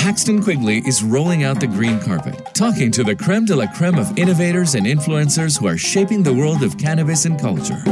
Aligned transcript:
Paxton 0.00 0.42
Quigley 0.42 0.78
is 0.86 1.02
rolling 1.02 1.44
out 1.44 1.60
the 1.60 1.66
green 1.66 2.00
carpet, 2.00 2.54
talking 2.54 2.90
to 2.90 3.04
the 3.04 3.14
creme 3.14 3.44
de 3.44 3.54
la 3.54 3.66
creme 3.66 3.98
of 3.98 4.18
innovators 4.18 4.74
and 4.74 4.86
influencers 4.86 5.60
who 5.60 5.66
are 5.66 5.76
shaping 5.76 6.22
the 6.22 6.32
world 6.32 6.62
of 6.62 6.78
cannabis 6.78 7.26
and 7.26 7.38
culture. 7.38 7.82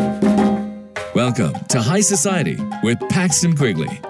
Welcome 1.14 1.52
to 1.68 1.82
High 1.82 2.00
Society 2.00 2.56
with 2.82 2.98
Paxton 3.10 3.54
Quigley. 3.54 4.00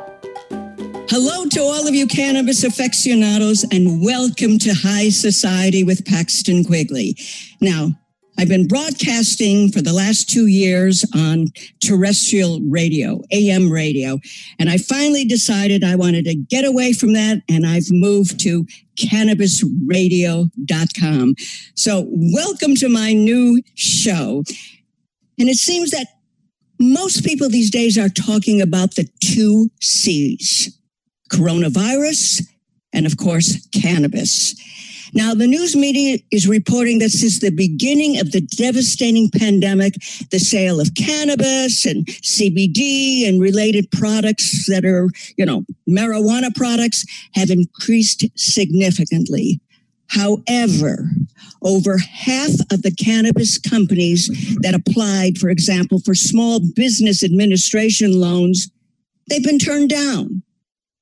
Hello 1.11 1.47
to 1.47 1.61
all 1.61 1.89
of 1.89 1.95
you 1.97 2.07
cannabis 2.07 2.63
aficionados, 2.63 3.65
and 3.73 4.01
welcome 4.01 4.61
to 4.61 4.73
High 4.73 5.09
Society 5.09 5.83
with 5.83 6.07
Paxton 6.07 6.65
Quigley. 6.65 7.17
Now, 7.61 7.99
I've 8.39 8.49
been 8.49 8.69
broadcasting 8.69 9.73
for 9.73 9.83
the 9.83 9.93
last 9.93 10.31
two 10.31 10.47
years 10.47 11.05
on 11.13 11.49
terrestrial 11.83 12.61
radio, 12.61 13.21
AM 13.33 13.69
radio, 13.69 14.21
and 14.61 14.71
I 14.71 14.79
finally 14.79 15.25
decided 15.25 15.83
I 15.83 15.97
wanted 15.97 16.25
to 16.27 16.37
get 16.37 16.65
away 16.65 16.93
from 16.93 17.15
that, 17.15 17.43
and 17.49 17.67
I've 17.67 17.91
moved 17.91 18.39
to 18.45 18.65
cannabisradio.com. 18.97 21.35
So, 21.75 22.07
welcome 22.09 22.77
to 22.77 22.89
my 22.89 23.13
new 23.13 23.61
show. 23.75 24.45
And 25.37 25.49
it 25.49 25.57
seems 25.57 25.91
that 25.91 26.07
most 26.79 27.25
people 27.25 27.49
these 27.49 27.73
days 27.73 27.99
are 27.99 28.09
talking 28.09 28.63
about 28.63 28.95
the 28.95 29.09
two 29.21 29.69
C's 29.81 30.79
coronavirus 31.29 32.43
and, 32.93 33.05
of 33.05 33.17
course, 33.17 33.67
cannabis. 33.75 34.55
Now, 35.15 35.35
the 35.35 35.47
news 35.47 35.75
media 35.77 36.19
is 36.31 36.49
reporting 36.49 36.99
that 36.99 37.11
since 37.11 37.41
the 37.41 37.51
beginning 37.51 38.19
of 38.19 38.33
the 38.33 38.41
devastating 38.41 39.31
pandemic, 39.31 39.95
the 40.31 40.39
sale 40.39 40.81
of 40.81 40.95
cannabis 40.95 41.87
and 41.87 42.07
CBD 42.07 43.29
and 43.29 43.41
related 43.41 43.91
products 43.91 44.67
that 44.69 44.85
are, 44.85 45.11
you 45.37 45.47
know, 45.47 45.65
marijuana 45.89 46.55
products 46.55 47.05
have 47.35 47.51
increased 47.51 48.25
significantly. 48.37 49.61
However, 50.09 51.11
over 51.63 51.99
half 51.99 52.51
of 52.73 52.83
the 52.83 52.95
cannabis 52.99 53.59
companies 53.59 54.29
that 54.61 54.75
applied, 54.75 55.39
for 55.39 55.51
example, 55.51 56.01
for 56.01 56.15
small 56.15 56.61
business 56.75 57.23
administration 57.23 58.19
loans, 58.19 58.71
they've 59.29 59.45
been 59.45 59.59
turned 59.59 59.91
down. 59.91 60.43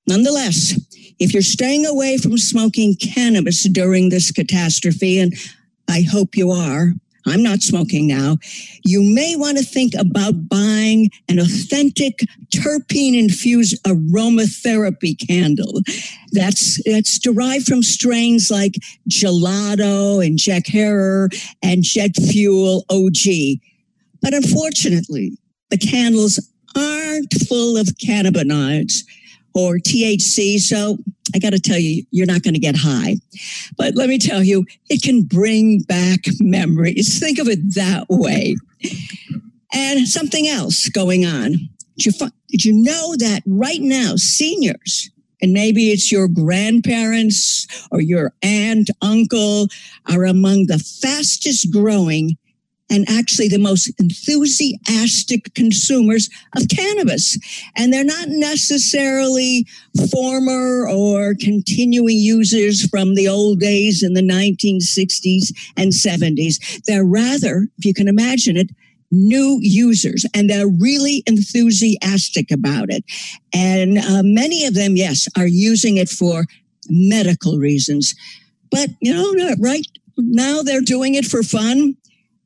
Nonetheless, 0.08 0.78
if 1.18 1.32
you're 1.32 1.42
staying 1.42 1.86
away 1.86 2.18
from 2.18 2.38
smoking 2.38 2.94
cannabis 2.94 3.64
during 3.64 4.08
this 4.08 4.30
catastrophe, 4.30 5.18
and 5.18 5.34
I 5.88 6.02
hope 6.02 6.36
you 6.36 6.50
are, 6.50 6.92
I'm 7.26 7.42
not 7.42 7.60
smoking 7.60 8.06
now, 8.06 8.36
you 8.84 9.02
may 9.02 9.34
want 9.34 9.58
to 9.58 9.64
think 9.64 9.94
about 9.94 10.48
buying 10.48 11.10
an 11.28 11.40
authentic 11.40 12.20
terpene 12.54 13.18
infused 13.18 13.82
aromatherapy 13.82 15.16
candle. 15.26 15.80
That's, 16.30 16.80
that's 16.84 17.18
derived 17.18 17.66
from 17.66 17.82
strains 17.82 18.48
like 18.48 18.74
Gelato 19.10 20.24
and 20.24 20.38
Jack 20.38 20.66
Herer 20.66 21.28
and 21.62 21.82
Jet 21.82 22.12
Fuel 22.30 22.84
OG. 22.90 23.58
But 24.22 24.34
unfortunately, 24.34 25.36
the 25.70 25.78
candles 25.78 26.38
aren't 26.76 27.34
full 27.48 27.76
of 27.76 27.88
cannabinoids 28.00 29.02
or 29.56 29.78
THC. 29.78 30.58
So 30.58 30.98
I 31.34 31.38
got 31.38 31.50
to 31.50 31.58
tell 31.58 31.78
you, 31.78 32.04
you're 32.10 32.26
not 32.26 32.42
going 32.42 32.54
to 32.54 32.60
get 32.60 32.76
high. 32.76 33.16
But 33.78 33.94
let 33.94 34.08
me 34.08 34.18
tell 34.18 34.42
you, 34.42 34.66
it 34.90 35.02
can 35.02 35.22
bring 35.22 35.80
back 35.82 36.20
memories. 36.40 37.18
Think 37.18 37.38
of 37.38 37.48
it 37.48 37.74
that 37.74 38.06
way. 38.10 38.56
And 39.72 40.06
something 40.06 40.46
else 40.46 40.88
going 40.90 41.24
on. 41.24 41.52
Did 41.98 42.06
you, 42.06 42.28
did 42.48 42.64
you 42.64 42.74
know 42.74 43.16
that 43.16 43.42
right 43.46 43.80
now, 43.80 44.16
seniors, 44.16 45.10
and 45.40 45.52
maybe 45.52 45.90
it's 45.90 46.12
your 46.12 46.28
grandparents 46.28 47.66
or 47.90 48.00
your 48.00 48.32
aunt, 48.42 48.90
uncle, 49.00 49.68
are 50.10 50.24
among 50.24 50.66
the 50.66 50.78
fastest 50.78 51.72
growing 51.72 52.36
and 52.90 53.04
actually 53.08 53.48
the 53.48 53.58
most 53.58 53.90
enthusiastic 53.98 55.52
consumers 55.54 56.28
of 56.56 56.68
cannabis. 56.68 57.38
And 57.76 57.92
they're 57.92 58.04
not 58.04 58.28
necessarily 58.28 59.66
former 60.10 60.88
or 60.88 61.34
continuing 61.40 62.18
users 62.18 62.86
from 62.88 63.14
the 63.14 63.28
old 63.28 63.60
days 63.60 64.02
in 64.02 64.14
the 64.14 64.22
1960s 64.22 65.52
and 65.76 65.92
70s. 65.92 66.82
They're 66.84 67.04
rather, 67.04 67.68
if 67.78 67.84
you 67.84 67.94
can 67.94 68.08
imagine 68.08 68.56
it, 68.56 68.70
new 69.10 69.58
users 69.60 70.26
and 70.34 70.50
they're 70.50 70.68
really 70.68 71.22
enthusiastic 71.26 72.50
about 72.50 72.90
it. 72.90 73.04
And 73.54 73.98
uh, 73.98 74.22
many 74.24 74.64
of 74.64 74.74
them, 74.74 74.96
yes, 74.96 75.28
are 75.36 75.46
using 75.46 75.96
it 75.96 76.08
for 76.08 76.44
medical 76.88 77.58
reasons. 77.58 78.14
But, 78.70 78.90
you 79.00 79.14
know, 79.14 79.54
right 79.60 79.86
now 80.18 80.62
they're 80.62 80.80
doing 80.80 81.14
it 81.14 81.24
for 81.24 81.42
fun 81.42 81.96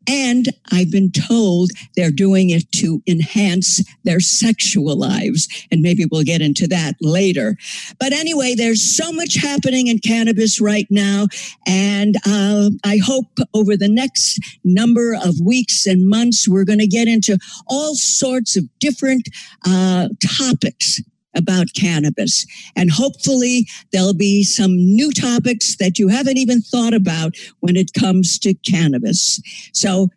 and 0.09 0.49
I've 0.73 0.91
been 0.91 1.11
told 1.13 1.71
they're 1.97 2.11
doing 2.11 2.51
it 2.51 2.71
to 2.77 3.03
enhance 3.07 3.83
their 4.05 4.21
sexual 4.21 4.97
lives. 4.97 5.49
And 5.71 5.83
maybe 5.83 6.07
we'll 6.11 6.25
get 6.25 6.41
into 6.41 6.67
that 6.69 6.95
later. 7.01 7.57
But 7.99 8.13
anyway, 8.13 8.55
there's 8.55 8.97
so 8.97 9.13
much 9.13 9.37
happening 9.37 9.87
in 9.89 9.99
cannabis 9.99 10.61
right 10.61 10.87
now. 10.91 11.27
And 11.67 12.17
uh, 12.27 12.71
I 12.85 12.99
hope 12.99 13.39
over 13.55 13.77
the 13.77 13.89
next 13.89 14.39
number 14.65 15.15
of 15.15 15.35
weeks 15.45 15.87
and 15.87 16.09
months, 16.09 16.49
we're 16.49 16.65
going 16.65 16.79
to 16.79 16.87
get 16.87 17.09
into 17.09 17.39
all 17.67 17.95
sorts 17.95 18.57
of 18.57 18.65
different 18.79 19.29
uh, 19.67 20.09
topics 20.39 21.01
about 21.35 21.75
cannabis. 21.75 22.47
And 22.77 22.91
hopefully 22.91 23.67
there'll 23.93 24.15
be 24.15 24.43
some 24.45 24.77
new 24.77 25.13
topics 25.13 25.77
that 25.77 25.99
you 25.99 26.09
haven't 26.09 26.39
even 26.39 26.61
thought 26.61 26.95
about 26.95 27.37
when 27.61 27.77
it 27.77 27.93
comes 27.93 28.39
to 28.41 28.55
cannabis. 28.55 29.41
So 29.73 30.09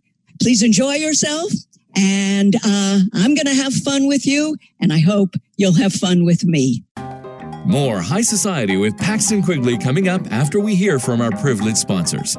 please 0.41 0.63
enjoy 0.63 0.95
yourself. 0.95 1.51
And 1.95 2.55
uh, 2.55 2.99
I'm 3.13 3.35
going 3.35 3.45
to 3.45 3.53
have 3.53 3.71
fun 3.71 4.07
with 4.07 4.25
you, 4.25 4.57
and 4.81 4.91
I 4.91 4.99
hope 4.99 5.35
you'll 5.57 5.75
have 5.75 5.93
fun 5.93 6.25
with 6.25 6.43
me. 6.43 6.83
More 7.65 8.01
High 8.01 8.23
Society 8.23 8.77
with 8.77 8.97
Paxton 8.97 9.43
Quigley 9.43 9.77
coming 9.77 10.09
up 10.09 10.21
after 10.31 10.59
we 10.59 10.75
hear 10.75 10.97
from 10.97 11.21
our 11.21 11.31
privileged 11.31 11.77
sponsors. 11.77 12.35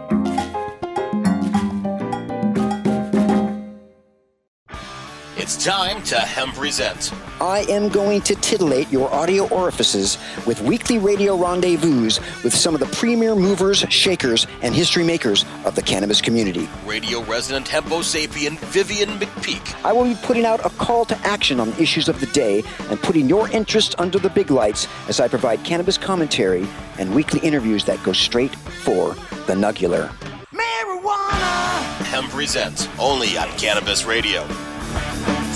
It's 5.45 5.63
time 5.63 6.03
to 6.05 6.19
Hemp 6.19 6.55
Present. 6.55 7.13
I 7.39 7.67
am 7.69 7.91
going 7.91 8.23
to 8.23 8.35
titillate 8.35 8.91
your 8.91 9.13
audio 9.13 9.47
orifices 9.49 10.17
with 10.47 10.63
weekly 10.63 10.97
radio 10.97 11.37
rendezvous 11.37 12.05
with 12.43 12.55
some 12.55 12.73
of 12.73 12.81
the 12.81 12.87
premier 12.87 13.35
movers, 13.35 13.81
shakers, 13.91 14.47
and 14.63 14.75
history 14.75 15.05
makers 15.05 15.45
of 15.67 15.75
the 15.75 15.83
cannabis 15.83 16.23
community. 16.23 16.67
Radio 16.87 17.23
resident 17.25 17.69
Hempo 17.69 17.99
sapien 17.99 18.59
Vivian 18.59 19.11
McPeak. 19.19 19.85
I 19.85 19.93
will 19.93 20.05
be 20.05 20.19
putting 20.23 20.47
out 20.47 20.65
a 20.65 20.71
call 20.71 21.05
to 21.05 21.27
action 21.27 21.61
on 21.61 21.75
issues 21.75 22.09
of 22.09 22.21
the 22.21 22.27
day 22.29 22.63
and 22.89 22.99
putting 23.03 23.29
your 23.29 23.47
interest 23.51 23.95
under 23.99 24.19
the 24.19 24.31
big 24.31 24.51
lights 24.51 24.89
as 25.09 25.21
I 25.21 25.29
provide 25.29 25.63
cannabis 25.63 25.99
commentary 25.99 26.67
and 26.99 27.15
weekly 27.15 27.41
interviews 27.41 27.85
that 27.85 28.03
go 28.03 28.15
straight 28.15 28.57
for 28.57 29.13
the 29.47 29.53
nugular. 29.53 30.09
Marijuana! 30.55 31.83
Hemp 32.07 32.31
Present, 32.31 32.89
only 32.99 33.37
on 33.37 33.51
Cannabis 33.59 34.07
Radio. 34.07 34.49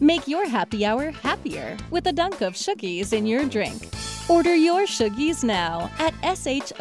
Make 0.00 0.28
your 0.28 0.46
happy 0.46 0.84
hour 0.84 1.10
happier 1.10 1.74
with 1.90 2.06
a 2.06 2.12
dunk 2.12 2.42
of 2.42 2.52
Shoogies 2.52 3.14
in 3.14 3.24
your 3.24 3.46
drink. 3.46 3.88
Order 4.28 4.54
your 4.54 4.82
Shoogies 4.82 5.42
now 5.42 5.90
at 5.98 6.12
S-H-O-O-G-I-E-S 6.22 6.76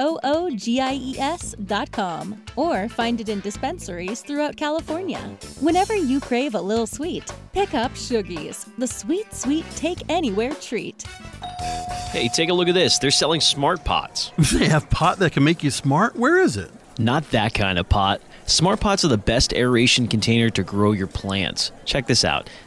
dot 1.65 1.91
com 1.93 2.43
or 2.57 2.89
find 2.89 3.21
it 3.21 3.29
in 3.29 3.39
dispensaries 3.39 4.21
throughout 4.21 4.57
California. 4.57 5.21
Whenever 5.61 5.95
you 5.95 6.19
crave 6.19 6.55
a 6.55 6.61
little 6.61 6.87
sweet, 6.87 7.31
pick 7.53 7.73
up 7.73 7.91
Shoogies, 7.91 8.67
the 8.77 8.87
sweet, 8.87 9.33
sweet 9.33 9.63
take 9.77 10.01
anywhere 10.09 10.53
treat. 10.55 11.03
Hey, 12.11 12.27
take 12.27 12.49
a 12.49 12.53
look 12.53 12.67
at 12.67 12.73
this. 12.73 12.97
They're 12.99 13.11
selling 13.11 13.39
smart 13.39 13.85
pots. 13.85 14.31
They 14.53 14.67
have 14.67 14.89
pot 14.89 15.19
that 15.19 15.31
can 15.31 15.45
make 15.45 15.63
you 15.63 15.71
smart? 15.71 16.17
Where 16.17 16.41
is 16.41 16.57
it? 16.57 16.71
Not 16.97 17.31
that 17.31 17.53
kind 17.53 17.77
of 17.79 17.87
pot. 17.87 18.21
Smart 18.47 18.79
Pots 18.79 19.03
are 19.03 19.07
the 19.07 19.17
best 19.17 19.53
aeration 19.53 20.07
container 20.07 20.51
to 20.51 20.61
grow 20.61 20.91
your 20.91 21.07
plants. 21.07 21.71
Check 21.83 22.05
this 22.05 22.23
out. 22.23 22.47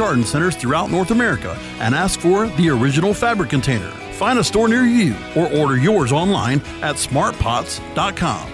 garden 0.00 0.24
centers 0.24 0.56
throughout 0.56 0.90
North 0.90 1.10
America 1.10 1.54
and 1.78 1.94
ask 1.94 2.18
for 2.20 2.46
the 2.48 2.70
original 2.70 3.12
fabric 3.12 3.50
container. 3.50 3.90
Find 4.14 4.38
a 4.38 4.44
store 4.44 4.66
near 4.66 4.84
you 4.84 5.14
or 5.36 5.52
order 5.52 5.76
yours 5.76 6.10
online 6.10 6.60
at 6.80 6.96
smartpots.com. 6.96 8.50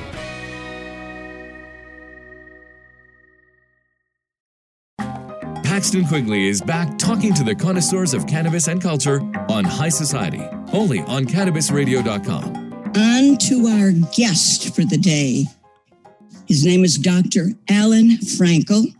Paxton 5.62 6.06
Quigley 6.06 6.48
is 6.48 6.60
back 6.62 6.98
talking 6.98 7.32
to 7.34 7.44
the 7.44 7.54
connoisseurs 7.54 8.12
of 8.12 8.26
cannabis 8.26 8.66
and 8.66 8.82
culture 8.82 9.20
on 9.48 9.62
High 9.62 9.90
Society, 9.90 10.43
only 10.72 11.00
on 11.00 11.26
CannabisRadio.com. 11.26 12.72
On 12.96 13.37
to 13.37 13.66
our 13.69 13.93
guest 14.16 14.75
for 14.75 14.84
the 14.84 14.96
day. 14.96 15.44
His 16.48 16.64
name 16.64 16.82
is 16.82 16.96
Dr. 16.96 17.50
Alan 17.69 18.08
Frankel, 18.19 18.95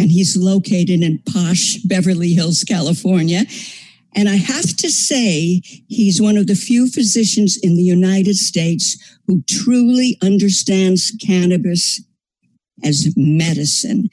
and 0.00 0.10
he's 0.10 0.34
located 0.34 1.02
in 1.02 1.22
posh 1.30 1.76
Beverly 1.84 2.32
Hills, 2.32 2.64
California. 2.64 3.42
And 4.16 4.30
I 4.30 4.36
have 4.36 4.74
to 4.78 4.90
say, 4.90 5.60
he's 5.88 6.22
one 6.22 6.38
of 6.38 6.46
the 6.46 6.54
few 6.54 6.88
physicians 6.88 7.58
in 7.62 7.76
the 7.76 7.82
United 7.82 8.36
States 8.36 8.96
who 9.26 9.42
truly 9.48 10.16
understands 10.22 11.12
cannabis 11.24 12.02
as 12.82 13.12
medicine. 13.14 14.08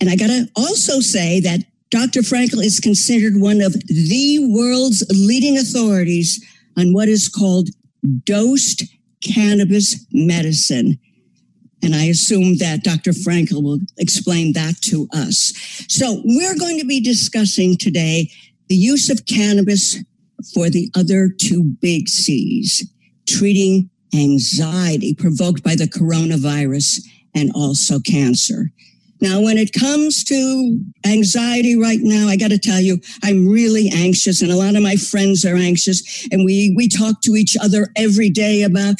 And 0.00 0.08
I 0.08 0.16
got 0.16 0.28
to 0.28 0.48
also 0.56 1.00
say 1.00 1.40
that 1.40 1.60
Dr. 1.90 2.20
Frankel 2.20 2.64
is 2.64 2.80
considered 2.80 3.34
one 3.36 3.60
of 3.60 3.74
the 3.74 4.38
world's 4.50 5.04
leading 5.10 5.58
authorities 5.58 6.42
on 6.78 6.94
what 6.94 7.08
is 7.08 7.28
called 7.28 7.68
dosed 8.24 8.82
cannabis 9.22 10.06
medicine. 10.12 10.98
And 11.82 11.94
I 11.94 12.04
assume 12.04 12.56
that 12.58 12.82
Dr. 12.82 13.12
Frankel 13.12 13.62
will 13.62 13.78
explain 13.98 14.52
that 14.54 14.80
to 14.82 15.08
us. 15.12 15.52
So 15.88 16.22
we're 16.24 16.58
going 16.58 16.78
to 16.78 16.86
be 16.86 17.00
discussing 17.00 17.76
today 17.76 18.30
the 18.68 18.74
use 18.74 19.10
of 19.10 19.26
cannabis 19.26 19.98
for 20.54 20.68
the 20.70 20.90
other 20.96 21.28
two 21.28 21.62
big 21.80 22.08
C's, 22.08 22.88
treating 23.28 23.90
anxiety 24.14 25.14
provoked 25.14 25.62
by 25.62 25.74
the 25.74 25.86
coronavirus 25.86 27.00
and 27.34 27.50
also 27.54 28.00
cancer. 28.00 28.70
Now, 29.20 29.40
when 29.40 29.56
it 29.56 29.72
comes 29.72 30.24
to 30.24 30.78
anxiety 31.06 31.76
right 31.78 32.00
now, 32.02 32.28
I 32.28 32.36
got 32.36 32.50
to 32.50 32.58
tell 32.58 32.80
you, 32.80 32.98
I'm 33.22 33.48
really 33.48 33.90
anxious, 33.94 34.42
and 34.42 34.52
a 34.52 34.56
lot 34.56 34.76
of 34.76 34.82
my 34.82 34.96
friends 34.96 35.44
are 35.44 35.56
anxious, 35.56 36.28
and 36.30 36.44
we 36.44 36.74
we 36.76 36.88
talk 36.88 37.22
to 37.22 37.32
each 37.32 37.56
other 37.60 37.88
every 37.96 38.28
day 38.28 38.62
about 38.62 38.96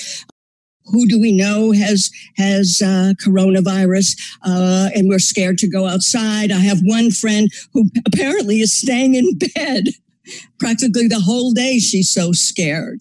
who 0.87 1.07
do 1.07 1.21
we 1.21 1.33
know 1.33 1.73
has 1.73 2.11
has 2.37 2.81
uh, 2.85 3.13
coronavirus, 3.25 4.19
uh, 4.43 4.91
and 4.95 5.09
we're 5.09 5.19
scared 5.19 5.59
to 5.59 5.69
go 5.69 5.87
outside. 5.87 6.51
I 6.51 6.59
have 6.59 6.81
one 6.83 7.11
friend 7.11 7.51
who 7.73 7.91
apparently 8.07 8.61
is 8.61 8.75
staying 8.75 9.15
in 9.15 9.39
bed 9.39 9.89
practically 10.59 11.09
the 11.09 11.21
whole 11.21 11.53
day. 11.53 11.79
She's 11.79 12.11
so 12.11 12.33
scared. 12.33 13.01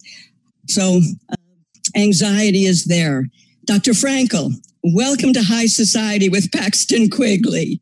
So, 0.68 1.00
uh, 1.30 1.36
anxiety 1.96 2.64
is 2.64 2.84
there. 2.84 3.26
Dr. 3.64 3.92
Frankel, 3.92 4.52
welcome 4.82 5.32
to 5.32 5.42
High 5.42 5.66
Society 5.66 6.28
with 6.28 6.52
Paxton 6.52 7.10
Quigley. 7.10 7.80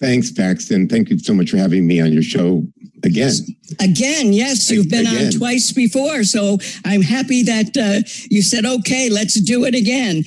Thanks, 0.00 0.32
Paxton. 0.32 0.88
Thank 0.88 1.10
you 1.10 1.18
so 1.18 1.32
much 1.32 1.50
for 1.50 1.58
having 1.58 1.86
me 1.86 2.00
on 2.00 2.12
your 2.12 2.24
show 2.24 2.66
again. 3.04 3.32
Again, 3.80 4.32
yes, 4.32 4.70
you've 4.70 4.88
been 4.88 5.06
again. 5.06 5.26
on 5.26 5.32
twice 5.32 5.72
before. 5.72 6.24
So 6.24 6.58
I'm 6.84 7.02
happy 7.02 7.42
that 7.44 7.76
uh, 7.76 8.08
you 8.30 8.42
said, 8.42 8.64
okay, 8.64 9.08
let's 9.08 9.40
do 9.40 9.64
it 9.64 9.74
again. 9.74 10.24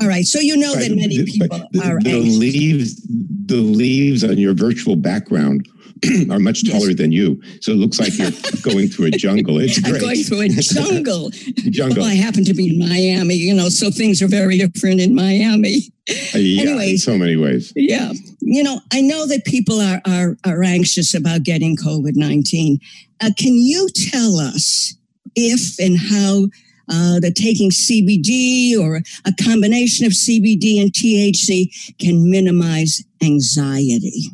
All 0.00 0.08
right. 0.08 0.24
So 0.24 0.40
you 0.40 0.56
know 0.56 0.74
right. 0.74 0.88
that 0.88 0.96
many 0.96 1.24
people 1.24 1.68
the, 1.72 1.82
are 1.84 2.00
the 2.00 2.18
leaves. 2.18 3.00
The 3.46 3.56
leaves 3.56 4.22
on 4.22 4.38
your 4.38 4.54
virtual 4.54 4.96
background 4.96 5.68
are 6.30 6.38
much 6.38 6.68
taller 6.68 6.88
yes. 6.88 6.96
than 6.96 7.12
you. 7.12 7.40
So 7.60 7.72
it 7.72 7.76
looks 7.76 7.98
like 7.98 8.16
you're 8.18 8.30
going 8.62 8.88
through 8.88 9.06
a 9.06 9.10
jungle. 9.10 9.58
It's 9.58 9.78
great. 9.80 9.96
I'm 9.96 10.00
going 10.00 10.22
through 10.24 10.40
a 10.42 10.48
jungle. 10.60 11.30
jungle. 11.70 12.02
Well, 12.02 12.10
I 12.10 12.14
happen 12.14 12.44
to 12.44 12.54
be 12.54 12.74
in 12.74 12.78
Miami, 12.78 13.34
you 13.34 13.54
know, 13.54 13.68
so 13.68 13.90
things 13.90 14.22
are 14.22 14.28
very 14.28 14.58
different 14.58 15.00
in 15.00 15.14
Miami. 15.14 15.92
Uh, 16.34 16.38
yeah, 16.38 16.62
Anyways, 16.62 16.92
in 16.92 16.98
so 16.98 17.18
many 17.18 17.36
ways. 17.36 17.72
Yeah. 17.76 18.12
You 18.40 18.62
know, 18.62 18.80
I 18.92 19.00
know 19.00 19.26
that 19.26 19.44
people 19.44 19.80
are 19.80 20.00
are, 20.06 20.36
are 20.44 20.62
anxious 20.62 21.14
about 21.14 21.42
getting 21.42 21.76
COVID 21.76 22.16
19. 22.16 22.78
Uh, 23.20 23.30
can 23.36 23.54
you 23.54 23.88
tell 24.10 24.38
us 24.38 24.94
if 25.36 25.78
and 25.78 25.98
how 25.98 26.48
uh, 26.88 27.20
the 27.20 27.32
taking 27.32 27.70
CBD 27.70 28.76
or 28.78 29.00
a 29.24 29.32
combination 29.44 30.06
of 30.06 30.12
CBD 30.12 30.80
and 30.80 30.92
THC 30.92 31.96
can 31.98 32.28
minimize 32.28 33.04
anxiety? 33.22 34.30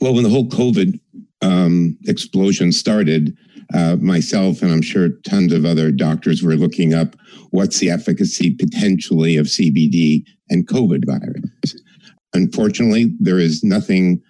Well, 0.00 0.14
when 0.14 0.24
the 0.24 0.30
whole 0.30 0.48
COVID 0.48 0.98
um, 1.42 1.98
explosion 2.06 2.72
started, 2.72 3.36
uh, 3.72 3.96
myself 3.96 4.62
and 4.62 4.70
I'm 4.70 4.82
sure 4.82 5.10
tons 5.26 5.52
of 5.52 5.64
other 5.64 5.90
doctors 5.90 6.42
were 6.42 6.56
looking 6.56 6.94
up 6.94 7.16
what's 7.50 7.78
the 7.78 7.90
efficacy 7.90 8.54
potentially 8.54 9.36
of 9.36 9.46
CBD 9.46 10.24
and 10.50 10.66
COVID 10.66 11.06
virus. 11.06 11.80
Unfortunately, 12.34 13.14
there 13.20 13.38
is 13.38 13.62
nothing, 13.62 14.20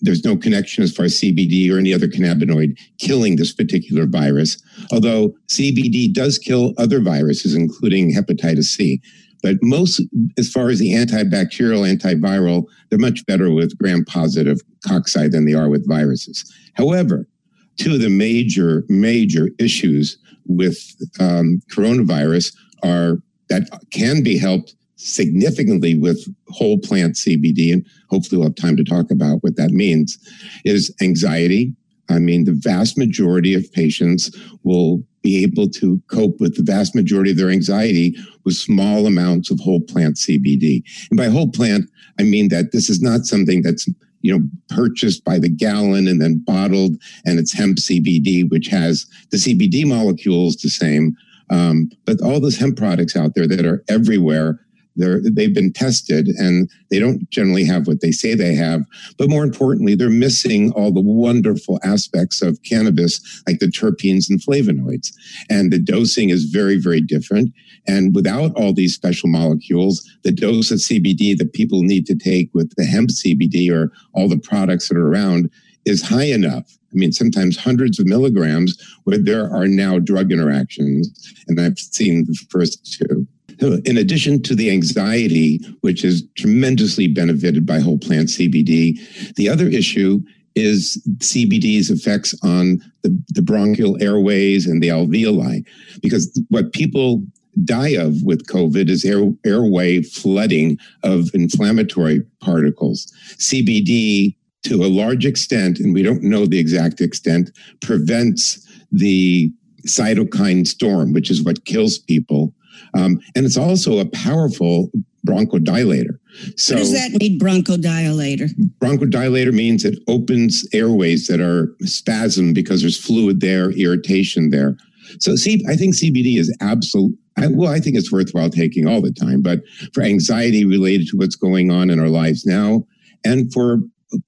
there's 0.00 0.24
no 0.24 0.36
connection 0.36 0.84
as 0.84 0.92
far 0.92 1.06
as 1.06 1.20
CBD 1.20 1.72
or 1.72 1.78
any 1.78 1.94
other 1.94 2.06
cannabinoid 2.06 2.78
killing 2.98 3.36
this 3.36 3.52
particular 3.52 4.06
virus, 4.06 4.62
although 4.92 5.34
CBD 5.50 6.12
does 6.12 6.38
kill 6.38 6.74
other 6.78 7.00
viruses, 7.00 7.54
including 7.54 8.14
hepatitis 8.14 8.64
C. 8.64 9.00
But 9.44 9.56
most, 9.60 10.00
as 10.38 10.50
far 10.50 10.70
as 10.70 10.78
the 10.78 10.92
antibacterial, 10.94 11.84
antiviral, 11.86 12.64
they're 12.88 12.98
much 12.98 13.26
better 13.26 13.52
with 13.52 13.76
gram 13.76 14.02
positive 14.06 14.58
cocci 14.86 15.30
than 15.30 15.44
they 15.44 15.52
are 15.52 15.68
with 15.68 15.86
viruses. 15.86 16.50
However, 16.72 17.28
two 17.76 17.92
of 17.92 18.00
the 18.00 18.08
major, 18.08 18.84
major 18.88 19.50
issues 19.58 20.16
with 20.46 20.78
um, 21.20 21.60
coronavirus 21.70 22.54
are 22.82 23.18
that 23.50 23.68
can 23.90 24.22
be 24.22 24.38
helped 24.38 24.74
significantly 24.96 25.94
with 25.94 26.26
whole 26.48 26.78
plant 26.78 27.16
CBD, 27.16 27.70
and 27.70 27.86
hopefully 28.08 28.38
we'll 28.38 28.48
have 28.48 28.54
time 28.54 28.78
to 28.78 28.84
talk 28.84 29.10
about 29.10 29.42
what 29.42 29.56
that 29.56 29.72
means, 29.72 30.16
is 30.64 30.94
anxiety. 31.02 31.74
I 32.08 32.18
mean, 32.18 32.44
the 32.44 32.58
vast 32.58 32.96
majority 32.96 33.52
of 33.52 33.70
patients 33.72 34.34
will 34.62 35.02
be 35.24 35.42
able 35.42 35.68
to 35.70 36.00
cope 36.08 36.38
with 36.38 36.54
the 36.56 36.62
vast 36.62 36.94
majority 36.94 37.32
of 37.32 37.36
their 37.36 37.50
anxiety 37.50 38.14
with 38.44 38.54
small 38.54 39.06
amounts 39.06 39.50
of 39.50 39.58
whole 39.58 39.80
plant 39.80 40.16
CBD. 40.16 40.84
And 41.10 41.16
by 41.16 41.26
whole 41.26 41.50
plant, 41.50 41.90
I 42.20 42.22
mean 42.22 42.48
that 42.50 42.70
this 42.70 42.88
is 42.88 43.00
not 43.00 43.24
something 43.24 43.62
that's 43.62 43.88
you 44.20 44.32
know 44.32 44.44
purchased 44.68 45.24
by 45.24 45.38
the 45.38 45.48
gallon 45.48 46.06
and 46.06 46.20
then 46.20 46.42
bottled 46.46 46.96
and 47.24 47.40
it's 47.40 47.52
hemp 47.52 47.78
CBD, 47.78 48.48
which 48.48 48.68
has 48.68 49.06
the 49.30 49.38
CBD 49.38 49.84
molecules 49.86 50.56
the 50.56 50.68
same. 50.68 51.16
Um, 51.50 51.90
but 52.06 52.20
all 52.22 52.40
those 52.40 52.56
hemp 52.56 52.76
products 52.76 53.16
out 53.16 53.34
there 53.34 53.48
that 53.48 53.66
are 53.66 53.82
everywhere 53.88 54.60
they're, 54.96 55.20
they've 55.22 55.54
been 55.54 55.72
tested 55.72 56.28
and 56.28 56.70
they 56.90 56.98
don't 56.98 57.28
generally 57.30 57.64
have 57.64 57.86
what 57.86 58.00
they 58.00 58.12
say 58.12 58.34
they 58.34 58.54
have. 58.54 58.82
But 59.18 59.28
more 59.28 59.44
importantly, 59.44 59.94
they're 59.94 60.10
missing 60.10 60.72
all 60.72 60.92
the 60.92 61.00
wonderful 61.00 61.80
aspects 61.82 62.42
of 62.42 62.62
cannabis, 62.62 63.42
like 63.46 63.58
the 63.58 63.66
terpenes 63.66 64.30
and 64.30 64.40
flavonoids. 64.40 65.12
And 65.50 65.72
the 65.72 65.78
dosing 65.78 66.30
is 66.30 66.44
very, 66.44 66.78
very 66.78 67.00
different. 67.00 67.52
And 67.86 68.14
without 68.14 68.52
all 68.54 68.72
these 68.72 68.94
special 68.94 69.28
molecules, 69.28 70.08
the 70.22 70.32
dose 70.32 70.70
of 70.70 70.78
CBD 70.78 71.36
that 71.38 71.52
people 71.52 71.82
need 71.82 72.06
to 72.06 72.14
take 72.14 72.50
with 72.54 72.72
the 72.76 72.84
hemp 72.84 73.10
CBD 73.10 73.70
or 73.70 73.92
all 74.14 74.28
the 74.28 74.38
products 74.38 74.88
that 74.88 74.96
are 74.96 75.08
around 75.08 75.50
is 75.84 76.02
high 76.02 76.24
enough. 76.24 76.78
I 76.92 76.96
mean, 76.96 77.12
sometimes 77.12 77.58
hundreds 77.58 77.98
of 77.98 78.06
milligrams 78.06 78.78
where 79.04 79.18
there 79.18 79.52
are 79.52 79.66
now 79.66 79.98
drug 79.98 80.32
interactions. 80.32 81.10
And 81.48 81.60
I've 81.60 81.78
seen 81.78 82.24
the 82.26 82.38
first 82.50 82.98
two. 82.98 83.26
Uh, 83.62 83.78
in 83.84 83.96
addition 83.96 84.42
to 84.42 84.54
the 84.54 84.70
anxiety, 84.70 85.60
which 85.80 86.04
is 86.04 86.24
tremendously 86.36 87.06
benefited 87.06 87.66
by 87.66 87.78
whole 87.78 87.98
plant 87.98 88.28
CBD, 88.28 88.98
the 89.34 89.48
other 89.48 89.68
issue 89.68 90.20
is 90.54 91.02
CBD's 91.18 91.90
effects 91.90 92.34
on 92.42 92.80
the, 93.02 93.16
the 93.30 93.42
bronchial 93.42 94.00
airways 94.02 94.66
and 94.66 94.82
the 94.82 94.88
alveoli. 94.88 95.64
Because 96.00 96.40
what 96.48 96.72
people 96.72 97.24
die 97.64 97.96
of 97.96 98.22
with 98.22 98.46
COVID 98.46 98.88
is 98.88 99.04
air, 99.04 99.30
airway 99.44 100.02
flooding 100.02 100.78
of 101.02 101.30
inflammatory 101.34 102.22
particles. 102.40 103.12
CBD, 103.36 104.36
to 104.64 104.84
a 104.84 104.86
large 104.86 105.24
extent, 105.24 105.78
and 105.78 105.94
we 105.94 106.02
don't 106.02 106.22
know 106.22 106.46
the 106.46 106.58
exact 106.58 107.00
extent, 107.00 107.50
prevents 107.80 108.66
the 108.90 109.52
cytokine 109.86 110.66
storm, 110.66 111.12
which 111.12 111.30
is 111.30 111.42
what 111.42 111.64
kills 111.64 111.98
people. 111.98 112.54
Um, 112.94 113.20
and 113.34 113.44
it's 113.44 113.56
also 113.56 113.98
a 113.98 114.06
powerful 114.06 114.90
bronchodilator. 115.26 116.18
So, 116.56 116.74
what 116.74 116.80
does 116.80 116.92
that 116.92 117.12
mean, 117.20 117.38
bronchodilator? 117.38 118.50
Bronchodilator 118.78 119.52
means 119.52 119.84
it 119.84 119.98
opens 120.08 120.66
airways 120.72 121.26
that 121.28 121.40
are 121.40 121.74
spasm 121.80 122.52
because 122.52 122.80
there's 122.80 123.02
fluid 123.02 123.40
there, 123.40 123.70
irritation 123.70 124.50
there. 124.50 124.76
So, 125.20 125.36
see, 125.36 125.64
I 125.68 125.76
think 125.76 125.94
CBD 125.94 126.38
is 126.38 126.54
absolute. 126.60 127.16
I, 127.36 127.48
well, 127.48 127.70
I 127.70 127.80
think 127.80 127.96
it's 127.96 128.12
worthwhile 128.12 128.50
taking 128.50 128.86
all 128.86 129.00
the 129.00 129.12
time, 129.12 129.42
but 129.42 129.60
for 129.92 130.02
anxiety 130.02 130.64
related 130.64 131.08
to 131.08 131.16
what's 131.16 131.36
going 131.36 131.70
on 131.70 131.90
in 131.90 131.98
our 131.98 132.08
lives 132.08 132.46
now, 132.46 132.86
and 133.24 133.52
for 133.52 133.78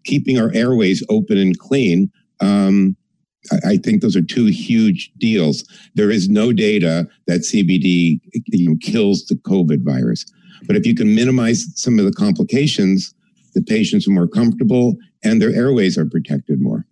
keeping 0.05 0.39
our 0.39 0.51
airways 0.55 1.05
open 1.09 1.39
and 1.39 1.59
clean, 1.59 2.11
um, 2.41 2.97
I, 3.65 3.77
think 3.77 4.03
those 4.03 4.17
are 4.17 4.23
two 4.23 4.47
huge 4.47 5.13
deals. 5.19 5.65
There 5.95 6.11
is 6.11 6.29
no 6.29 6.53
data 6.53 7.09
that 7.27 7.41
CBD 7.41 8.21
you 8.47 8.71
know, 8.71 8.77
kills 8.81 9.27
the 9.27 9.37
COVID 9.37 9.85
virus. 9.85 10.25
But 10.67 10.77
if 10.77 10.87
you 10.87 10.95
can 10.95 11.15
minimize 11.15 11.67
some 11.75 11.99
of 11.99 12.05
the 12.05 12.13
complications, 12.13 13.15
the 13.55 13.63
patients 13.63 14.07
are 14.07 14.13
more 14.13 14.29
comfortable 14.29 14.97
and 15.25 15.41
their 15.41 15.55
airways 15.55 15.97
are 15.99 16.07
protected 16.07 16.61
more. 16.61 16.87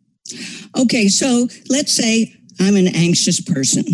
Okay, 0.78 1.08
so 1.08 1.48
let's 1.68 1.94
say 1.94 2.34
I'm 2.60 2.76
an 2.76 2.88
anxious 2.88 3.40
person. 3.40 3.84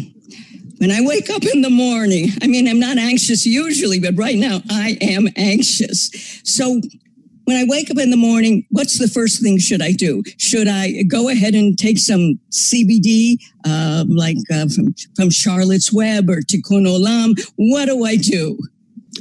When 0.78 0.90
I 0.90 1.00
wake 1.02 1.28
up 1.28 1.42
in 1.44 1.60
the 1.60 1.70
morning, 1.70 2.28
I 2.40 2.46
mean, 2.46 2.66
I'm 2.66 2.80
not 2.80 2.96
anxious 2.96 3.44
usually, 3.44 4.00
but 4.00 4.16
right 4.16 4.36
now 4.36 4.60
I 4.70 4.96
am 5.02 5.28
anxious. 5.36 6.10
So 6.44 6.80
when 7.50 7.58
I 7.58 7.64
wake 7.66 7.90
up 7.90 7.98
in 7.98 8.10
the 8.10 8.16
morning, 8.16 8.64
what's 8.70 9.00
the 9.00 9.08
first 9.08 9.42
thing 9.42 9.58
should 9.58 9.82
I 9.82 9.90
do? 9.90 10.22
Should 10.38 10.68
I 10.68 11.02
go 11.08 11.28
ahead 11.28 11.54
and 11.54 11.76
take 11.76 11.98
some 11.98 12.38
CBD, 12.52 13.38
uh, 13.66 14.04
like 14.06 14.36
uh, 14.52 14.68
from, 14.68 14.94
from 15.16 15.30
Charlotte's 15.30 15.92
Web 15.92 16.30
or 16.30 16.42
Tikkun 16.42 16.86
Olam? 16.86 17.34
What 17.56 17.86
do 17.86 18.04
I 18.04 18.14
do? 18.14 18.56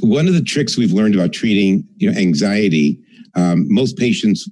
one 0.02 0.28
of 0.28 0.34
the 0.34 0.42
tricks 0.42 0.78
we've 0.78 0.92
learned 0.92 1.16
about 1.16 1.32
treating 1.32 1.84
you 1.96 2.08
know, 2.08 2.16
anxiety, 2.16 3.00
um, 3.34 3.66
most 3.68 3.98
patients 3.98 4.48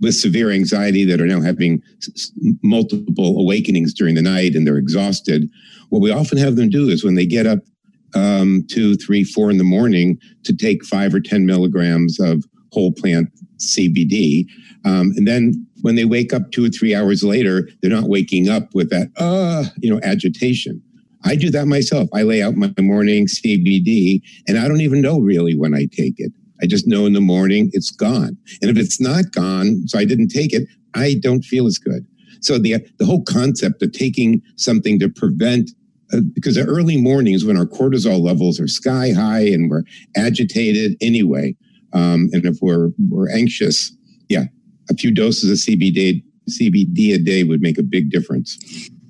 with 0.00 0.14
severe 0.14 0.50
anxiety 0.50 1.04
that 1.04 1.20
are 1.20 1.26
now 1.26 1.42
having 1.42 1.82
multiple 2.62 3.38
awakenings 3.38 3.92
during 3.92 4.14
the 4.14 4.22
night 4.22 4.54
and 4.54 4.66
they're 4.66 4.78
exhausted, 4.78 5.50
what 5.90 6.00
we 6.00 6.10
often 6.10 6.38
have 6.38 6.56
them 6.56 6.70
do 6.70 6.88
is 6.88 7.04
when 7.04 7.14
they 7.14 7.26
get 7.26 7.46
up 7.46 7.58
um, 8.14 8.64
two, 8.70 8.96
three, 8.96 9.22
four 9.22 9.50
in 9.50 9.58
the 9.58 9.64
morning 9.64 10.18
to 10.44 10.56
take 10.56 10.82
five 10.82 11.14
or 11.14 11.20
10 11.20 11.44
milligrams 11.44 12.18
of 12.18 12.42
whole 12.72 12.92
plant 12.92 13.28
CBD. 13.58 14.46
Um, 14.84 15.12
and 15.16 15.26
then 15.26 15.66
when 15.82 15.94
they 15.94 16.04
wake 16.04 16.32
up 16.32 16.50
two 16.50 16.64
or 16.64 16.68
three 16.68 16.94
hours 16.94 17.22
later, 17.22 17.68
they're 17.80 17.90
not 17.90 18.08
waking 18.08 18.48
up 18.48 18.74
with 18.74 18.90
that, 18.90 19.08
uh, 19.16 19.64
you 19.78 19.92
know, 19.92 20.00
agitation. 20.02 20.82
I 21.24 21.34
do 21.34 21.50
that 21.50 21.66
myself. 21.66 22.08
I 22.14 22.22
lay 22.22 22.42
out 22.42 22.56
my 22.56 22.72
morning 22.80 23.26
CBD 23.26 24.22
and 24.46 24.58
I 24.58 24.68
don't 24.68 24.80
even 24.80 25.02
know 25.02 25.18
really 25.18 25.56
when 25.56 25.74
I 25.74 25.86
take 25.92 26.14
it. 26.18 26.32
I 26.60 26.66
just 26.66 26.86
know 26.86 27.06
in 27.06 27.12
the 27.12 27.20
morning 27.20 27.70
it's 27.72 27.90
gone. 27.90 28.36
And 28.62 28.70
if 28.70 28.76
it's 28.76 29.00
not 29.00 29.32
gone, 29.32 29.86
so 29.86 29.98
I 29.98 30.04
didn't 30.04 30.28
take 30.28 30.52
it, 30.52 30.68
I 30.94 31.16
don't 31.20 31.44
feel 31.44 31.66
as 31.66 31.78
good. 31.78 32.06
So 32.40 32.58
the 32.58 32.76
the 32.98 33.04
whole 33.04 33.22
concept 33.24 33.82
of 33.82 33.92
taking 33.92 34.42
something 34.56 34.98
to 35.00 35.08
prevent 35.08 35.70
uh, 36.12 36.20
because 36.32 36.54
the 36.54 36.64
early 36.64 36.96
mornings 36.96 37.44
when 37.44 37.56
our 37.56 37.66
cortisol 37.66 38.20
levels 38.20 38.60
are 38.60 38.68
sky 38.68 39.12
high 39.12 39.46
and 39.46 39.70
we're 39.70 39.82
agitated 40.16 40.96
anyway, 41.00 41.54
um, 41.92 42.28
and 42.32 42.44
if 42.44 42.58
we're 42.60 42.90
we're 43.08 43.30
anxious, 43.30 43.92
yeah, 44.28 44.44
a 44.90 44.94
few 44.94 45.12
doses 45.12 45.50
of 45.50 45.56
CBD 45.56 46.22
CBD 46.48 47.14
a 47.14 47.18
day 47.18 47.44
would 47.44 47.60
make 47.60 47.78
a 47.78 47.82
big 47.82 48.10
difference. 48.10 48.58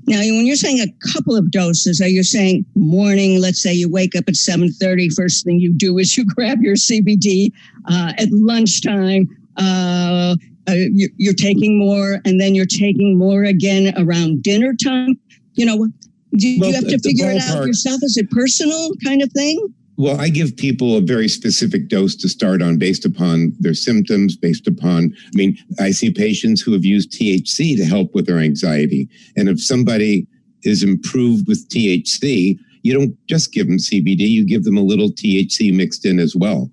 Now, 0.07 0.21
when 0.21 0.47
you're 0.47 0.57
saying 0.57 0.81
a 0.81 1.13
couple 1.13 1.37
of 1.37 1.51
doses, 1.51 2.01
are 2.01 2.09
you 2.09 2.23
saying 2.23 2.65
morning? 2.75 3.41
Let's 3.41 3.63
say 3.63 3.75
you 3.75 3.91
wake 3.91 4.17
up 4.17 4.25
at 4.27 4.35
7:30. 4.35 5.15
First 5.15 5.45
thing 5.45 5.61
you 5.61 5.73
do 5.73 5.99
is 5.99 6.17
you 6.17 6.25
grab 6.35 6.61
your 6.63 6.77
CBD. 6.77 7.51
Uh, 7.87 8.13
at 8.19 8.29
lunchtime, 8.31 9.29
uh, 9.57 10.37
uh, 10.69 10.73
you're, 10.73 11.11
you're 11.17 11.35
taking 11.35 11.79
more, 11.79 12.21
and 12.25 12.41
then 12.41 12.55
you're 12.55 12.67
taking 12.67 13.19
more 13.19 13.45
again 13.45 13.93
around 13.99 14.43
dinner 14.43 14.75
time. 14.75 15.19
You 15.55 15.67
know, 15.67 15.77
do, 16.37 16.59
well, 16.59 16.71
do 16.71 16.75
you 16.75 16.75
have 16.75 16.89
to 16.89 16.99
figure 16.99 17.31
it 17.31 17.43
out 17.43 17.67
yourself? 17.67 18.01
Is 18.03 18.17
it 18.17 18.31
personal 18.31 18.91
kind 19.05 19.23
of 19.23 19.31
thing? 19.33 19.75
Well, 19.99 20.21
I 20.21 20.29
give 20.29 20.57
people 20.57 20.97
a 20.97 21.01
very 21.01 21.27
specific 21.27 21.89
dose 21.89 22.15
to 22.17 22.29
start 22.29 22.63
on 22.63 22.79
based 22.79 23.05
upon 23.05 23.53
their 23.59 23.75
symptoms, 23.75 24.37
based 24.37 24.69
upon, 24.69 25.13
I 25.27 25.37
mean, 25.37 25.59
I 25.81 25.91
see 25.91 26.13
patients 26.13 26.61
who 26.61 26.73
have 26.73 26.85
used 26.85 27.11
THC 27.11 27.77
to 27.77 27.85
help 27.85 28.15
with 28.15 28.27
their 28.27 28.39
anxiety. 28.39 29.09
And 29.37 29.49
if 29.49 29.61
somebody 29.61 30.29
is 30.63 30.85
improved 30.85 31.49
with 31.49 31.69
THC, 31.69 32.57
you 32.85 32.93
don't 32.93 33.17
just 33.27 33.53
give 33.53 33.67
them 33.67 33.79
CBD, 33.79 34.21
you 34.21 34.47
give 34.47 34.63
them 34.63 34.77
a 34.77 34.83
little 34.83 35.11
THC 35.11 35.75
mixed 35.75 36.07
in 36.07 36.21
as 36.21 36.37
well. 36.37 36.71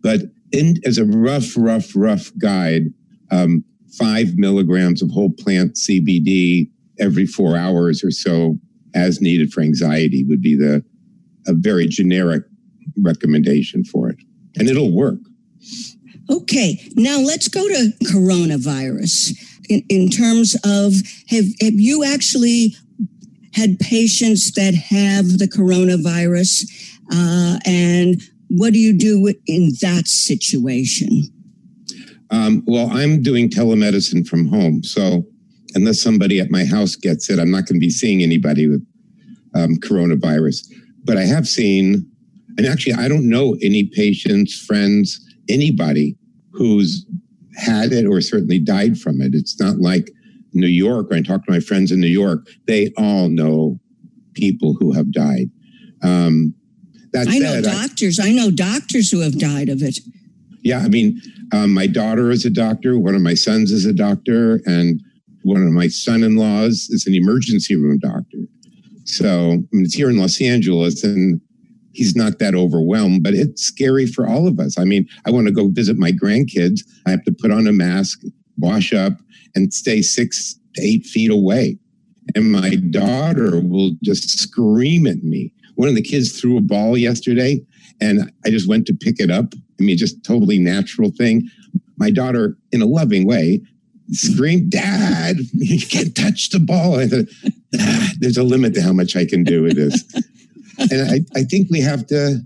But 0.00 0.20
in, 0.52 0.76
as 0.86 0.98
a 0.98 1.04
rough, 1.04 1.54
rough, 1.56 1.90
rough 1.96 2.30
guide, 2.40 2.84
um, 3.32 3.64
five 3.98 4.36
milligrams 4.36 5.02
of 5.02 5.10
whole 5.10 5.32
plant 5.32 5.74
CBD 5.74 6.70
every 7.00 7.26
four 7.26 7.56
hours 7.56 8.04
or 8.04 8.12
so 8.12 8.56
as 8.94 9.20
needed 9.20 9.52
for 9.52 9.62
anxiety 9.62 10.24
would 10.24 10.40
be 10.40 10.56
the 10.56 10.84
a 11.48 11.54
very 11.54 11.86
generic 11.86 12.42
recommendation 13.02 13.84
for 13.84 14.08
it, 14.10 14.18
and 14.56 14.68
it'll 14.68 14.92
work. 14.92 15.18
Okay, 16.30 16.78
now 16.94 17.18
let's 17.18 17.48
go 17.48 17.66
to 17.66 17.92
coronavirus. 18.04 19.32
In, 19.68 19.82
in 19.88 20.08
terms 20.08 20.56
of 20.64 20.94
have 21.28 21.46
have 21.60 21.74
you 21.74 22.04
actually 22.04 22.74
had 23.54 23.78
patients 23.78 24.52
that 24.52 24.74
have 24.74 25.38
the 25.38 25.48
coronavirus, 25.48 26.64
uh, 27.12 27.58
and 27.64 28.20
what 28.48 28.72
do 28.72 28.78
you 28.78 28.96
do 28.96 29.34
in 29.46 29.72
that 29.80 30.06
situation? 30.06 31.22
Um, 32.30 32.62
well, 32.66 32.90
I'm 32.90 33.22
doing 33.22 33.48
telemedicine 33.48 34.26
from 34.26 34.48
home, 34.48 34.82
so 34.82 35.24
unless 35.74 36.00
somebody 36.00 36.40
at 36.40 36.50
my 36.50 36.64
house 36.64 36.94
gets 36.94 37.30
it, 37.30 37.38
I'm 37.38 37.50
not 37.50 37.66
going 37.66 37.80
to 37.80 37.86
be 37.86 37.90
seeing 37.90 38.22
anybody 38.22 38.66
with 38.68 38.86
um, 39.54 39.76
coronavirus. 39.76 40.66
But 41.04 41.16
I 41.16 41.24
have 41.24 41.48
seen 41.48 42.10
and 42.58 42.66
actually, 42.66 42.94
I 42.94 43.06
don't 43.06 43.28
know 43.28 43.56
any 43.62 43.84
patients, 43.84 44.60
friends, 44.60 45.24
anybody 45.48 46.16
who's 46.50 47.06
had 47.56 47.92
it 47.92 48.04
or 48.04 48.20
certainly 48.20 48.58
died 48.58 48.98
from 48.98 49.22
it. 49.22 49.32
It's 49.32 49.60
not 49.60 49.78
like 49.78 50.10
New 50.52 50.66
York. 50.66 51.08
When 51.08 51.20
I 51.20 51.22
talk 51.22 51.44
to 51.44 51.52
my 51.52 51.60
friends 51.60 51.92
in 51.92 52.00
New 52.00 52.08
York, 52.08 52.48
they 52.66 52.92
all 52.98 53.28
know 53.28 53.78
people 54.34 54.74
who 54.74 54.92
have 54.92 55.12
died. 55.12 55.50
Um, 56.02 56.52
that 57.12 57.28
I 57.28 57.38
said, 57.38 57.64
know 57.64 57.70
doctors. 57.70 58.18
I, 58.18 58.28
I, 58.28 58.32
know 58.32 58.50
doctors 58.50 59.10
who 59.10 59.20
have 59.20 59.38
died 59.38 59.68
of 59.68 59.80
it. 59.80 60.00
Yeah, 60.62 60.80
I 60.80 60.88
mean, 60.88 61.20
um, 61.52 61.72
my 61.72 61.86
daughter 61.86 62.30
is 62.30 62.44
a 62.44 62.50
doctor. 62.50 62.98
One 62.98 63.14
of 63.14 63.22
my 63.22 63.34
sons 63.34 63.70
is 63.70 63.86
a 63.86 63.92
doctor, 63.92 64.60
and 64.66 65.00
one 65.42 65.62
of 65.62 65.72
my 65.72 65.88
son-in-laws 65.88 66.88
is 66.90 67.06
an 67.06 67.14
emergency 67.14 67.76
room 67.76 67.98
doctor. 67.98 68.38
So 69.04 69.52
I 69.52 69.56
mean, 69.72 69.84
it's 69.84 69.94
here 69.94 70.10
in 70.10 70.18
Los 70.18 70.40
Angeles, 70.40 71.04
and 71.04 71.40
he's 71.92 72.14
not 72.14 72.38
that 72.38 72.54
overwhelmed, 72.54 73.22
but 73.22 73.34
it's 73.34 73.62
scary 73.62 74.06
for 74.06 74.26
all 74.26 74.46
of 74.46 74.60
us. 74.60 74.78
I 74.78 74.84
mean, 74.84 75.08
I 75.26 75.30
want 75.30 75.46
to 75.46 75.52
go 75.52 75.68
visit 75.68 75.96
my 75.96 76.12
grandkids. 76.12 76.80
I 77.06 77.10
have 77.10 77.24
to 77.24 77.32
put 77.32 77.50
on 77.50 77.66
a 77.66 77.72
mask, 77.72 78.22
wash 78.58 78.92
up, 78.92 79.14
and 79.54 79.72
stay 79.72 80.02
six 80.02 80.58
to 80.74 80.82
eight 80.82 81.06
feet 81.06 81.30
away. 81.30 81.78
And 82.34 82.52
my 82.52 82.76
daughter 82.90 83.60
will 83.60 83.92
just 84.02 84.38
scream 84.38 85.06
at 85.06 85.22
me. 85.24 85.52
One 85.76 85.88
of 85.88 85.94
the 85.94 86.02
kids 86.02 86.38
threw 86.38 86.58
a 86.58 86.60
ball 86.60 86.98
yesterday, 86.98 87.60
and 88.00 88.30
I 88.44 88.50
just 88.50 88.68
went 88.68 88.86
to 88.86 88.94
pick 88.94 89.20
it 89.20 89.30
up. 89.30 89.54
I 89.80 89.82
mean, 89.82 89.96
just 89.96 90.24
totally 90.24 90.58
natural 90.58 91.10
thing. 91.10 91.48
My 91.96 92.10
daughter, 92.10 92.56
in 92.72 92.82
a 92.82 92.86
loving 92.86 93.26
way, 93.26 93.62
screamed, 94.10 94.70
Dad, 94.70 95.38
you 95.52 95.86
can't 95.86 96.14
touch 96.14 96.50
the 96.50 96.60
ball. 96.60 96.98
I 96.98 97.06
thought, 97.06 97.26
ah, 97.80 98.10
there's 98.18 98.36
a 98.36 98.42
limit 98.42 98.74
to 98.74 98.82
how 98.82 98.92
much 98.92 99.16
I 99.16 99.24
can 99.24 99.44
do 99.44 99.62
with 99.62 99.76
this 99.76 100.04
and 100.78 101.10
I, 101.10 101.38
I 101.38 101.44
think 101.44 101.68
we 101.70 101.80
have 101.80 102.06
to 102.08 102.40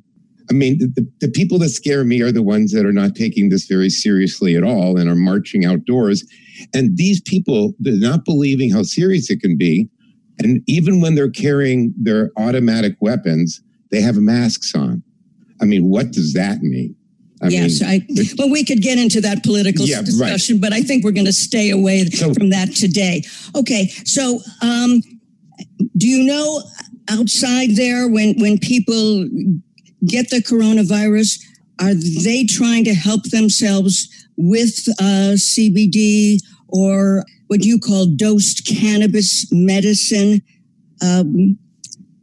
I 0.51 0.55
mean, 0.55 0.79
the, 0.79 1.09
the 1.21 1.31
people 1.31 1.59
that 1.61 1.71
scare 1.71 2.05
me 2.05 2.21
are 2.21 2.33
the 2.33 2.43
ones 2.43 2.73
that 2.73 2.85
are 2.85 2.93
not 2.93 3.15
taking 3.15 3.49
this 3.49 3.67
very 3.67 3.89
seriously 3.89 4.57
at 4.57 4.63
all 4.63 4.99
and 4.99 5.09
are 5.09 5.15
marching 5.15 5.65
outdoors. 5.65 6.25
And 6.75 6.97
these 6.97 7.21
people, 7.21 7.73
they're 7.79 7.95
not 7.95 8.25
believing 8.25 8.71
how 8.71 8.83
serious 8.83 9.31
it 9.31 9.41
can 9.41 9.57
be. 9.57 9.89
And 10.39 10.63
even 10.67 11.01
when 11.01 11.15
they're 11.15 11.31
carrying 11.31 11.95
their 11.97 12.33
automatic 12.37 12.97
weapons, 13.01 13.63
they 13.91 14.01
have 14.01 14.17
masks 14.17 14.75
on. 14.75 15.03
I 15.61 15.65
mean, 15.65 15.89
what 15.89 16.11
does 16.11 16.33
that 16.35 16.61
mean? 16.61 16.97
I 17.41 17.49
yes, 17.49 17.81
mean, 17.81 18.07
I, 18.09 18.25
well, 18.39 18.51
we 18.51 18.65
could 18.65 18.83
get 18.83 18.99
into 18.99 19.21
that 19.23 19.43
political 19.43 19.85
yeah, 19.85 20.03
discussion, 20.03 20.57
right. 20.57 20.61
but 20.61 20.73
I 20.73 20.83
think 20.83 21.03
we're 21.03 21.13
going 21.13 21.27
to 21.27 21.33
stay 21.33 21.71
away 21.71 22.05
so, 22.07 22.33
from 22.35 22.51
that 22.51 22.75
today. 22.75 23.23
Okay, 23.57 23.89
so 24.05 24.41
um, 24.61 25.03
do 25.97 26.07
you 26.07 26.25
know 26.25 26.63
outside 27.09 27.77
there 27.77 28.09
when 28.09 28.35
when 28.39 28.59
people 28.59 29.29
get 30.07 30.31
the 30.31 30.43
coronavirus? 30.43 31.41
Are 31.81 31.95
they 31.95 32.45
trying 32.45 32.85
to 32.85 32.95
help 32.95 33.25
themselves 33.25 34.09
with 34.37 34.87
uh, 35.01 35.35
CBD 35.35 36.39
or 36.69 37.25
what 37.49 37.65
you 37.65 37.79
call 37.79 38.07
dosed 38.07 38.67
cannabis 38.67 39.47
medicine? 39.51 40.43
Um, 41.03 41.59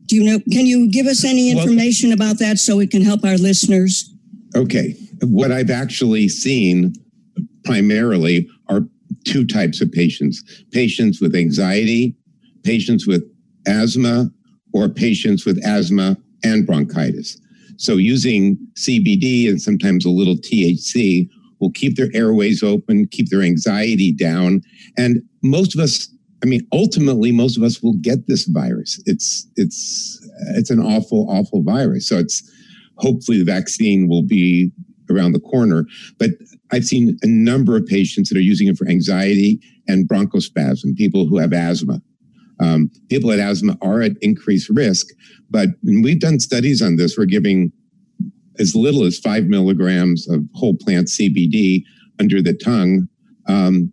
do 0.06 0.16
you 0.16 0.24
know? 0.24 0.40
Can 0.52 0.66
you 0.66 0.90
give 0.90 1.06
us 1.06 1.24
any 1.24 1.52
information 1.52 2.10
well, 2.10 2.16
about 2.16 2.40
that 2.40 2.58
so 2.58 2.80
it 2.80 2.90
can 2.90 3.04
help 3.04 3.24
our 3.24 3.38
listeners? 3.38 4.12
Okay, 4.56 4.96
what 5.22 5.52
I've 5.52 5.70
actually 5.70 6.28
seen 6.30 6.94
primarily 7.64 8.50
are 8.68 8.82
two 9.26 9.46
types 9.46 9.82
of 9.82 9.92
patients: 9.92 10.44
patients 10.72 11.22
with 11.22 11.36
anxiety, 11.36 12.16
patients 12.64 13.06
with 13.06 13.24
asthma, 13.68 14.32
or 14.74 14.90
patients 14.90 15.46
with 15.46 15.64
asthma 15.66 16.18
and 16.44 16.66
bronchitis. 16.66 17.40
So 17.78 17.96
using 17.96 18.58
CBD 18.76 19.50
and 19.50 19.62
sometimes 19.62 20.06
a 20.06 20.10
little 20.10 20.36
THC 20.36 21.30
will 21.60 21.72
keep 21.72 21.96
their 21.96 22.10
airways 22.14 22.64
open, 22.64 23.08
keep 23.08 23.30
their 23.30 23.42
anxiety 23.42 24.12
down. 24.12 24.62
And 24.98 25.22
most 25.44 25.76
of 25.76 25.82
us, 25.82 26.08
I 26.44 26.46
mean, 26.46 26.66
ultimately, 26.72 27.32
most 27.32 27.58
of 27.58 27.64
us 27.64 27.82
will 27.82 27.96
get 28.02 28.28
this 28.28 28.46
virus. 28.46 29.02
It's, 29.06 29.48
it's, 29.56 30.30
it's 30.56 30.70
an 30.70 30.80
awful, 30.80 31.30
awful 31.30 31.64
virus. 31.64 32.08
So 32.08 32.18
it's 32.18 32.50
hopefully 32.98 33.40
the 33.40 33.46
vaccine 33.46 34.08
will 34.08 34.24
be 34.24 34.72
around 35.10 35.32
the 35.32 35.40
corner. 35.40 35.86
But 36.18 36.32
I've 36.72 36.86
seen 36.86 37.18
a 37.24 37.28
number 37.28 37.76
of 37.76 37.86
patients 37.86 38.30
that 38.30 38.38
are 38.38 38.42
using 38.42 38.68
it 38.68 38.78
for 38.78 38.88
anxiety 38.88 39.60
and 39.88 40.08
bronchospasm, 40.08 40.96
people 40.96 41.26
who 41.26 41.38
have 41.38 41.54
asthma. 41.54 42.02
Um, 42.60 42.92
people 43.10 43.30
with 43.30 43.40
asthma 43.40 43.78
are 43.82 44.02
at 44.02 44.14
increased 44.22 44.70
risk, 44.70 45.08
but 45.50 45.70
we've 45.84 46.20
done 46.20 46.40
studies 46.40 46.82
on 46.82 46.98
this. 46.98 47.18
We're 47.18 47.26
giving 47.26 47.72
as 48.60 48.76
little 48.76 49.06
as 49.06 49.18
five 49.18 49.46
milligrams 49.46 50.28
of 50.30 50.42
whole 50.54 50.76
plant 50.76 51.08
CBD 51.08 51.84
under 52.20 52.42
the 52.42 52.54
tongue, 52.54 53.08
um, 53.48 53.92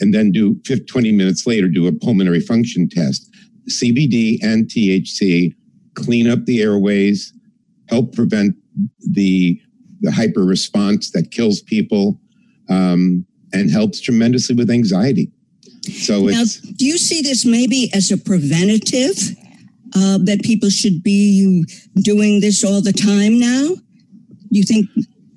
and 0.00 0.14
then 0.14 0.30
do 0.30 0.60
50, 0.66 0.84
20 0.84 1.12
minutes 1.12 1.46
later 1.46 1.66
do 1.66 1.86
a 1.86 1.92
pulmonary 1.92 2.40
function 2.40 2.88
test. 2.88 3.28
CBD 3.70 4.38
and 4.42 4.66
THC 4.66 5.54
clean 5.94 6.28
up 6.28 6.44
the 6.44 6.62
airways, 6.62 7.32
help 7.88 8.14
prevent 8.14 8.54
the 9.00 9.60
the 10.00 10.12
hyper 10.12 10.44
response 10.44 11.10
that 11.10 11.32
kills 11.32 11.60
people, 11.60 12.20
um, 12.68 13.26
and 13.52 13.68
helps 13.68 14.00
tremendously 14.00 14.54
with 14.54 14.70
anxiety. 14.70 15.32
So 15.88 16.26
now, 16.26 16.44
do 16.76 16.86
you 16.86 16.98
see 16.98 17.22
this 17.22 17.44
maybe 17.44 17.90
as 17.94 18.10
a 18.10 18.16
preventative 18.18 19.16
uh, 19.94 20.18
that 20.18 20.42
people 20.42 20.70
should 20.70 21.02
be 21.02 21.64
doing 21.96 22.40
this 22.40 22.64
all 22.64 22.82
the 22.82 22.92
time 22.92 23.38
now? 23.38 23.68
Do 24.50 24.58
you 24.58 24.64
think 24.64 24.88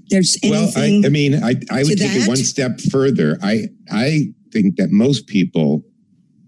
there's 0.09 0.37
anything? 0.43 1.01
Well, 1.01 1.05
I, 1.05 1.07
I 1.07 1.09
mean, 1.09 1.35
I, 1.35 1.55
I 1.71 1.83
would 1.83 1.97
take 1.97 2.11
that? 2.11 2.23
it 2.23 2.27
one 2.27 2.37
step 2.37 2.79
further. 2.79 3.37
I 3.41 3.67
I 3.89 4.33
think 4.51 4.75
that 4.77 4.91
most 4.91 5.27
people, 5.27 5.83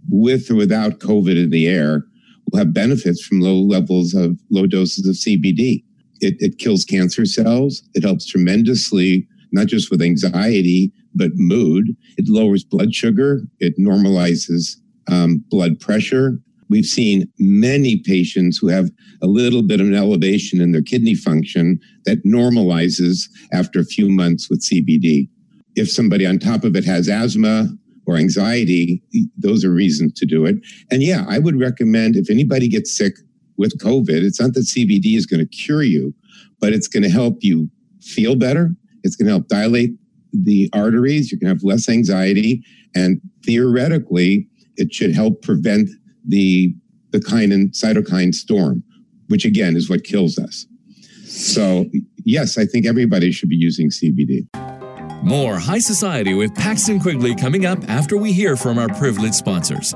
with 0.10 0.52
or 0.52 0.56
without 0.56 1.00
COVID 1.00 1.42
in 1.42 1.50
the 1.50 1.68
air, 1.68 2.04
will 2.52 2.60
have 2.60 2.74
benefits 2.74 3.24
from 3.26 3.42
low 3.42 3.60
levels 3.60 4.14
of 4.14 4.40
low 4.50 4.68
doses 4.68 5.08
of 5.08 5.16
CBD. 5.16 5.84
It, 6.20 6.36
it 6.40 6.58
kills 6.58 6.86
cancer 6.86 7.26
cells. 7.26 7.84
It 7.94 8.04
helps 8.04 8.26
tremendously, 8.26 9.28
not 9.52 9.68
just 9.68 9.92
with 9.92 10.02
anxiety, 10.02 10.92
but 11.16 11.32
mood. 11.36 11.96
It 12.18 12.28
lowers 12.28 12.64
blood 12.64 12.94
sugar. 12.94 13.42
It 13.60 13.78
normalizes 13.78 14.78
um, 15.08 15.44
blood 15.50 15.80
pressure. 15.80 16.40
We've 16.70 16.86
seen 16.86 17.32
many 17.38 17.98
patients 17.98 18.58
who 18.58 18.68
have 18.68 18.90
a 19.22 19.28
little 19.28 19.62
bit 19.62 19.80
of 19.80 19.88
an 19.88 19.96
elevation 19.96 20.62
in 20.62 20.72
their 20.72 20.82
kidney 20.82 21.16
function 21.16 21.80
that 22.06 22.26
normalizes 22.26 23.30
after 23.52 23.80
a 23.80 23.86
few 23.86 24.10
months 24.10 24.50
with 24.50 24.64
CBD. 24.64 25.30
If 25.76 25.92
somebody 25.92 26.26
on 26.26 26.40
top 26.40 26.64
of 26.64 26.76
it 26.76 26.86
has 26.86 27.08
asthma 27.08 27.70
or 28.06 28.16
anxiety, 28.16 29.04
those 29.38 29.64
are 29.64 29.72
reasons 29.72 30.14
to 30.14 30.26
do 30.26 30.46
it. 30.46 30.56
And 30.92 31.04
yeah, 31.04 31.26
I 31.28 31.40
would 31.40 31.60
recommend 31.60 32.16
if 32.16 32.30
anybody 32.30 32.68
gets 32.68 32.96
sick 32.96 33.14
with 33.58 33.78
COVID, 33.80 34.24
it's 34.24 34.42
not 34.42 34.54
that 34.54 34.62
CBD 34.62 35.16
is 35.16 35.26
going 35.26 35.40
to 35.40 35.46
cure 35.46 35.84
you, 35.84 36.14
but 36.60 36.74
it's 36.74 36.88
going 36.88 37.04
to 37.04 37.10
help 37.10 37.38
you 37.42 37.70
feel 38.02 38.36
better. 38.36 38.72
It's 39.04 39.16
going 39.16 39.28
to 39.28 39.34
help 39.34 39.48
dilate 39.48 39.92
the 40.34 40.70
arteries. 40.74 41.32
You 41.32 41.40
can 41.40 41.48
have 41.48 41.64
less 41.64 41.88
anxiety. 41.88 42.64
And 42.96 43.22
theoretically, 43.46 44.48
it 44.76 44.94
should 44.94 45.14
help 45.14 45.42
prevent 45.42 45.90
the, 46.28 46.74
the 47.12 47.20
kinin 47.20 47.72
cytokine 47.72 48.34
storm, 48.34 48.84
which 49.28 49.46
again 49.46 49.76
is 49.76 49.90
what 49.90 50.04
kills 50.04 50.38
us. 50.38 50.66
So, 51.26 51.86
yes, 52.26 52.58
I 52.58 52.66
think 52.66 52.86
everybody 52.86 53.32
should 53.32 53.50
be 53.50 53.56
using 53.56 53.90
CBD. 53.90 54.48
More 55.24 55.58
High 55.58 55.80
Society 55.80 56.34
with 56.34 56.54
Paxton 56.54 57.00
Quigley 57.00 57.34
coming 57.34 57.66
up 57.66 57.80
after 57.90 58.18
we 58.18 58.34
hear 58.34 58.58
from 58.58 58.78
our 58.78 58.90
privileged 58.90 59.36
sponsors. 59.36 59.96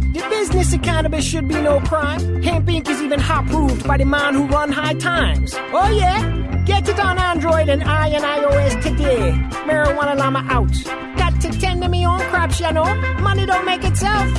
The 0.11 0.27
business 0.29 0.73
of 0.73 0.81
cannabis 0.81 1.23
should 1.23 1.47
be 1.47 1.55
no 1.61 1.79
crime. 1.79 2.43
Hemp 2.43 2.67
Inc. 2.67 2.89
is 2.89 3.01
even 3.01 3.17
hot 3.17 3.45
proved 3.47 3.87
by 3.87 3.95
the 3.95 4.03
man 4.03 4.35
who 4.35 4.45
run 4.47 4.69
high 4.69 4.95
times. 4.95 5.53
Oh 5.55 5.89
yeah? 5.89 6.63
Get 6.65 6.89
it 6.89 6.99
on 6.99 7.17
Android 7.17 7.69
and 7.69 7.81
I 7.81 8.09
and 8.09 8.21
iOS 8.21 8.83
today. 8.83 9.31
Marijuana 9.63 10.17
Llama 10.17 10.45
out. 10.49 11.17
Got 11.17 11.39
to 11.41 11.57
tend 11.57 11.81
to 11.83 11.87
me 11.87 12.05
own 12.05 12.19
crops, 12.23 12.59
you 12.59 12.73
know. 12.73 12.93
Money 13.21 13.45
don't 13.45 13.65
make 13.65 13.85
itself. 13.85 14.29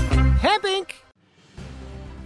Hemp 0.41 0.63
Inc. 0.65 0.91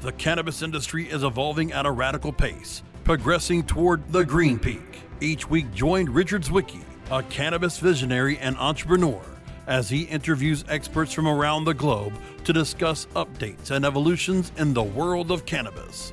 The 0.01 0.11
cannabis 0.13 0.63
industry 0.63 1.09
is 1.09 1.23
evolving 1.23 1.71
at 1.71 1.87
a 1.87 1.91
radical 1.93 2.33
pace, 2.33 2.83
progressing 3.05 3.63
toward 3.63 4.13
the 4.13 4.25
green 4.25 4.59
peak. 4.59 5.03
Each 5.21 5.49
week, 5.49 5.73
join 5.73 6.11
Richard 6.11 6.43
Zwicky, 6.43 6.83
a 7.13 7.23
cannabis 7.23 7.79
visionary 7.79 8.39
and 8.39 8.57
entrepreneur 8.57 9.23
as 9.67 9.89
he 9.89 10.03
interviews 10.03 10.65
experts 10.69 11.13
from 11.13 11.27
around 11.27 11.65
the 11.65 11.75
globe 11.75 12.13
to 12.45 12.53
discuss 12.53 13.07
updates 13.15 13.71
and 13.71 13.85
evolutions 13.85 14.53
in 14.57 14.73
the 14.73 14.83
world 14.83 15.31
of 15.31 15.45
cannabis. 15.47 16.13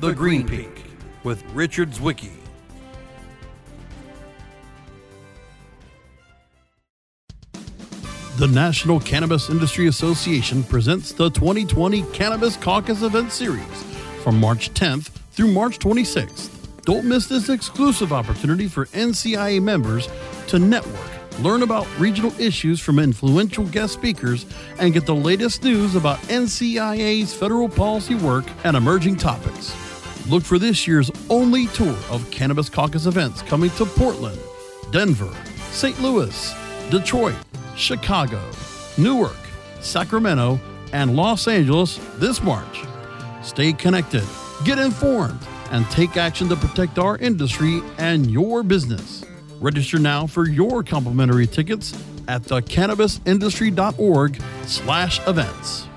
The, 0.00 0.08
the 0.08 0.14
Green, 0.14 0.46
Green 0.46 0.64
Peak, 0.64 0.74
Peak 0.74 0.84
with 1.24 1.44
Richard 1.52 1.90
Zwicky. 1.90 2.32
The 8.38 8.48
National 8.48 9.00
Cannabis 9.00 9.48
Industry 9.48 9.86
Association 9.86 10.62
presents 10.62 11.12
the 11.12 11.30
2020 11.30 12.02
Cannabis 12.12 12.56
Caucus 12.58 13.02
Event 13.02 13.32
Series 13.32 13.84
from 14.22 14.38
March 14.38 14.74
10th 14.74 15.08
through 15.32 15.52
March 15.52 15.78
26th. 15.78 16.50
Don't 16.82 17.06
miss 17.06 17.26
this 17.26 17.48
exclusive 17.48 18.12
opportunity 18.12 18.68
for 18.68 18.86
NCIA 18.86 19.62
members 19.62 20.08
to 20.48 20.58
network 20.58 21.05
learn 21.40 21.62
about 21.62 21.86
regional 21.98 22.32
issues 22.40 22.80
from 22.80 22.98
influential 22.98 23.64
guest 23.66 23.94
speakers, 23.94 24.46
and 24.78 24.92
get 24.92 25.06
the 25.06 25.14
latest 25.14 25.62
news 25.62 25.94
about 25.94 26.18
NCIA's 26.28 27.34
federal 27.34 27.68
policy 27.68 28.14
work 28.14 28.44
and 28.64 28.76
emerging 28.76 29.16
topics. 29.16 29.74
Look 30.28 30.42
for 30.42 30.58
this 30.58 30.86
year's 30.86 31.10
only 31.30 31.66
tour 31.68 31.96
of 32.10 32.28
Cannabis 32.30 32.68
Caucus 32.68 33.06
events 33.06 33.42
coming 33.42 33.70
to 33.70 33.84
Portland, 33.84 34.40
Denver, 34.90 35.32
St. 35.70 36.00
Louis, 36.00 36.54
Detroit, 36.90 37.36
Chicago, 37.76 38.42
Newark, 38.96 39.36
Sacramento, 39.80 40.58
and 40.92 41.14
Los 41.14 41.46
Angeles 41.46 42.00
this 42.16 42.42
March. 42.42 42.82
Stay 43.42 43.72
connected, 43.72 44.24
get 44.64 44.78
informed, 44.78 45.38
and 45.70 45.88
take 45.90 46.16
action 46.16 46.48
to 46.48 46.56
protect 46.56 46.98
our 46.98 47.18
industry 47.18 47.82
and 47.98 48.30
your 48.30 48.62
business. 48.62 49.25
Register 49.60 49.98
now 49.98 50.26
for 50.26 50.48
your 50.48 50.82
complimentary 50.82 51.46
tickets 51.46 51.92
at 52.28 52.42
thecannabisindustry.org 52.42 54.42
slash 54.66 55.26
events. 55.26 55.88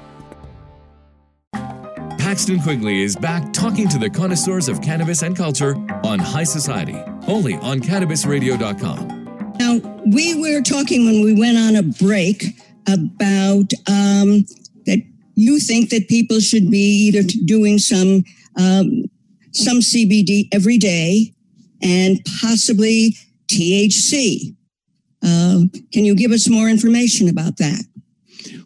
Paxton 2.18 2.62
Quigley 2.62 3.02
is 3.02 3.16
back 3.16 3.52
talking 3.54 3.88
to 3.90 3.98
the 3.98 4.10
connoisseurs 4.10 4.70
of 4.70 4.82
cannabis 4.82 5.24
and 5.24 5.36
culture 5.36 5.76
on 6.04 6.20
High 6.20 6.44
Society, 6.44 6.96
only 7.28 7.56
on 7.56 7.80
cannabisradio.com. 7.80 9.54
Now, 9.58 9.80
we 10.14 10.40
were 10.40 10.62
talking 10.62 11.06
when 11.06 11.24
we 11.24 11.34
went 11.34 11.58
on 11.58 11.76
a 11.76 11.84
break 11.84 12.44
about 12.88 13.74
um, 13.88 14.46
that 14.86 15.04
you 15.36 15.60
think 15.60 15.90
that 15.90 16.08
people 16.08 16.40
should 16.40 16.70
be 16.70 17.08
either 17.08 17.24
doing 17.46 17.80
some 17.80 18.24
um, 18.58 19.06
some 19.52 19.80
CBD 19.80 20.48
every 20.52 20.78
day 20.78 21.34
and 21.82 22.20
possibly 22.42 23.16
THC. 23.50 24.56
Uh, 25.24 25.62
can 25.92 26.06
you 26.06 26.16
give 26.16 26.32
us 26.32 26.48
more 26.48 26.70
information 26.70 27.28
about 27.28 27.58
that? 27.58 27.84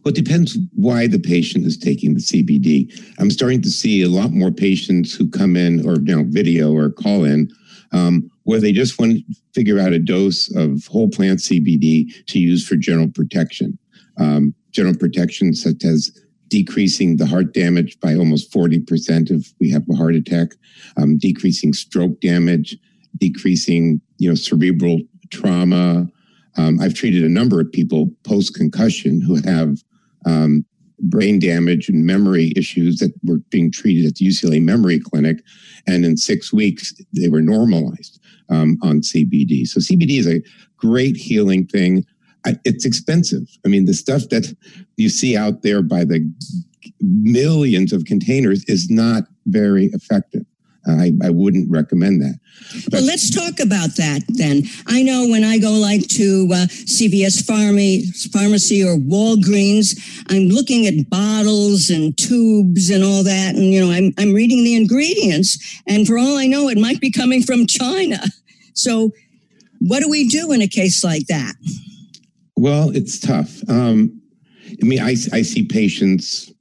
Well, 0.04 0.14
it 0.14 0.16
depends 0.16 0.58
why 0.76 1.08
the 1.08 1.20
patient 1.20 1.66
is 1.66 1.78
taking 1.78 2.14
the 2.14 2.20
CBD. 2.20 2.94
I'm 3.20 3.32
starting 3.32 3.62
to 3.64 3.70
see 3.70 4.04
a 4.04 4.10
lot 4.10 4.32
more 4.32 4.52
patients 4.52 5.14
who 5.14 5.30
come 5.30 5.56
in 5.56 5.88
or 5.88 5.96
you 5.96 6.16
know 6.16 6.24
video 6.28 6.74
or 6.74 6.92
call 6.92 7.24
in 7.24 7.50
um, 7.94 8.30
where 8.44 8.60
they 8.60 8.72
just 8.72 9.00
want 9.00 9.14
to 9.14 9.24
figure 9.54 9.80
out 9.80 9.94
a 9.94 10.00
dose 10.00 10.54
of 10.56 10.86
whole 10.88 11.10
plant 11.10 11.40
CBD 11.40 12.26
to 12.26 12.40
use 12.40 12.68
for 12.68 12.76
general 12.76 13.08
protection. 13.08 13.78
Um, 14.18 14.54
general 14.72 14.96
protection 14.96 15.54
such 15.54 15.84
as 15.86 16.12
decreasing 16.50 17.18
the 17.18 17.26
heart 17.26 17.54
damage 17.54 18.00
by 18.00 18.16
almost 18.16 18.52
40% 18.52 19.32
if 19.32 19.54
we 19.60 19.72
have 19.72 19.84
a 19.90 19.96
heart 19.96 20.14
attack, 20.14 20.50
um, 20.98 21.18
decreasing 21.18 21.74
stroke 21.74 22.20
damage, 22.22 22.78
decreasing 23.18 24.02
you 24.18 24.30
know 24.30 24.36
cerebral 24.36 25.00
trauma. 25.32 26.08
Um, 26.56 26.80
I've 26.80 26.94
treated 26.94 27.24
a 27.24 27.30
number 27.30 27.60
of 27.60 27.72
people 27.72 28.12
post 28.24 28.54
concussion 28.54 29.22
who 29.22 29.36
have 29.36 29.78
um, 30.26 30.66
brain 31.00 31.40
damage 31.40 31.90
and 31.90 32.06
memory 32.06 32.54
issues 32.56 32.98
that 32.98 33.12
were 33.24 33.40
being 33.50 33.72
treated 33.72 34.06
at 34.06 34.16
the 34.16 34.28
UCLA 34.28 34.62
Memory 34.62 35.00
Clinic, 35.00 35.44
and 35.88 36.06
in 36.06 36.18
six 36.18 36.54
weeks 36.54 36.94
they 37.14 37.30
were 37.30 37.42
normalized 37.42 38.20
um, 38.50 38.78
on 38.84 39.02
CBD. 39.02 39.66
So 39.66 39.80
CBD 39.80 40.20
is 40.20 40.28
a 40.28 40.42
great 40.78 41.16
healing 41.16 41.66
thing. 41.66 42.06
It's 42.66 42.86
expensive. 42.86 43.48
I 43.66 43.70
mean, 43.70 43.86
the 43.86 43.94
stuff 43.94 44.24
that 44.30 44.54
you 44.98 45.10
see 45.10 45.38
out 45.38 45.62
there 45.62 45.82
by 45.82 46.04
the 46.04 46.30
millions 47.00 47.94
of 47.94 48.04
containers 48.06 48.64
is 48.66 48.90
not 48.90 49.24
very 49.46 49.86
effective. 49.94 50.46
I, 50.86 51.14
I 51.24 51.30
wouldn't 51.30 51.72
recommend 51.72 52.22
that. 52.22 52.40
But 52.86 52.94
well, 52.94 53.04
let's 53.04 53.30
talk 53.30 53.60
about 53.60 53.96
that 53.96 54.22
then. 54.28 54.64
I 54.88 55.02
know 55.04 55.28
when 55.28 55.44
I 55.44 55.58
go 55.58 55.72
like 55.72 56.08
to 56.10 56.50
uh, 56.52 56.68
CVS 56.68 57.46
Pharmacy, 57.46 58.12
Pharmacy 58.30 58.84
or 58.84 58.98
Walgreens, 58.98 59.98
I'm 60.30 60.50
looking 60.50 60.86
at 60.86 61.10
bottles 61.10 61.90
and 61.90 62.18
tubes 62.18 62.90
and 62.90 63.04
all 63.04 63.24
that, 63.24 63.56
and 63.56 63.74
you 63.74 63.86
know, 63.86 63.92
I'm 63.92 64.14
I'm 64.18 64.34
reading 64.34 64.64
the 64.64 64.76
ingredients, 64.76 65.82
and 65.88 66.06
for 66.06 66.18
all 66.18 66.38
I 66.38 66.48
know, 66.48 66.70
it 66.70 66.78
might 66.78 67.00
be 67.00 67.12
coming 67.12 67.44
from 67.44 67.68
China. 67.68 68.20
So, 68.74 69.12
what 69.80 70.02
do 70.02 70.10
we 70.10 70.28
do 70.28 70.52
in 70.52 70.62
a 70.62 70.68
case 70.68 71.04
like 71.04 71.28
that? 71.28 71.54
Well, 72.56 72.90
it's 72.96 73.20
tough. 73.20 73.62
Um, 73.70 74.22
I 74.82 74.86
mean, 74.86 75.00
I, 75.00 75.16
I 75.32 75.42
see 75.42 75.66
patients 75.66 76.52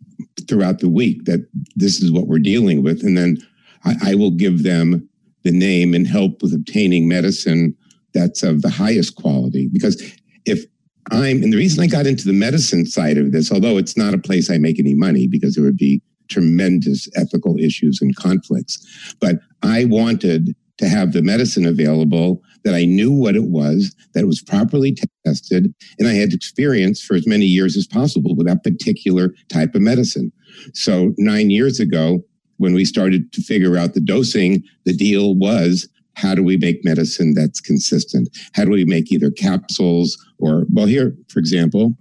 throughout 0.48 0.80
the 0.80 0.88
week 0.88 1.24
that 1.24 1.46
this 1.76 2.02
is 2.02 2.12
what 2.12 2.26
we're 2.26 2.38
dealing 2.38 2.82
with, 2.82 3.02
and 3.02 3.16
then 3.16 3.38
I, 3.84 3.94
I 4.02 4.14
will 4.14 4.30
give 4.30 4.62
them 4.62 5.08
the 5.42 5.52
name 5.52 5.94
and 5.94 6.06
help 6.06 6.42
with 6.42 6.54
obtaining 6.54 7.08
medicine 7.08 7.76
that's 8.14 8.42
of 8.42 8.62
the 8.62 8.70
highest 8.70 9.16
quality. 9.16 9.68
Because 9.72 10.00
if 10.44 10.64
I'm, 11.10 11.42
and 11.42 11.52
the 11.52 11.56
reason 11.56 11.82
I 11.82 11.86
got 11.86 12.06
into 12.06 12.26
the 12.26 12.32
medicine 12.32 12.86
side 12.86 13.18
of 13.18 13.32
this, 13.32 13.50
although 13.50 13.76
it's 13.78 13.96
not 13.96 14.14
a 14.14 14.18
place 14.18 14.50
I 14.50 14.58
make 14.58 14.78
any 14.78 14.94
money 14.94 15.26
because 15.26 15.54
there 15.54 15.64
would 15.64 15.76
be 15.76 16.00
tremendous 16.28 17.08
ethical 17.16 17.58
issues 17.58 18.00
and 18.00 18.14
conflicts, 18.16 19.14
but 19.20 19.36
I 19.62 19.84
wanted 19.84 20.54
to 20.78 20.88
have 20.88 21.12
the 21.12 21.22
medicine 21.22 21.66
available 21.66 22.42
that 22.64 22.74
I 22.74 22.84
knew 22.84 23.12
what 23.12 23.36
it 23.36 23.44
was, 23.44 23.94
that 24.14 24.22
it 24.22 24.26
was 24.26 24.42
properly 24.42 24.96
tested, 25.26 25.74
and 25.98 26.08
I 26.08 26.14
had 26.14 26.32
experience 26.32 27.02
for 27.02 27.14
as 27.14 27.26
many 27.26 27.44
years 27.44 27.76
as 27.76 27.86
possible 27.86 28.34
with 28.34 28.46
that 28.46 28.62
particular 28.62 29.34
type 29.48 29.74
of 29.74 29.82
medicine. 29.82 30.32
So 30.72 31.12
nine 31.18 31.50
years 31.50 31.80
ago, 31.80 32.24
when 32.62 32.74
we 32.74 32.84
started 32.84 33.32
to 33.32 33.42
figure 33.42 33.76
out 33.76 33.92
the 33.92 34.00
dosing, 34.00 34.62
the 34.84 34.92
deal 34.92 35.34
was 35.34 35.88
how 36.14 36.32
do 36.32 36.44
we 36.44 36.56
make 36.56 36.84
medicine 36.84 37.34
that's 37.34 37.60
consistent? 37.60 38.28
How 38.54 38.64
do 38.64 38.70
we 38.70 38.84
make 38.84 39.10
either 39.10 39.32
capsules 39.32 40.16
or, 40.38 40.64
well, 40.72 40.86
here, 40.86 41.16
for 41.28 41.40
example, 41.40 41.96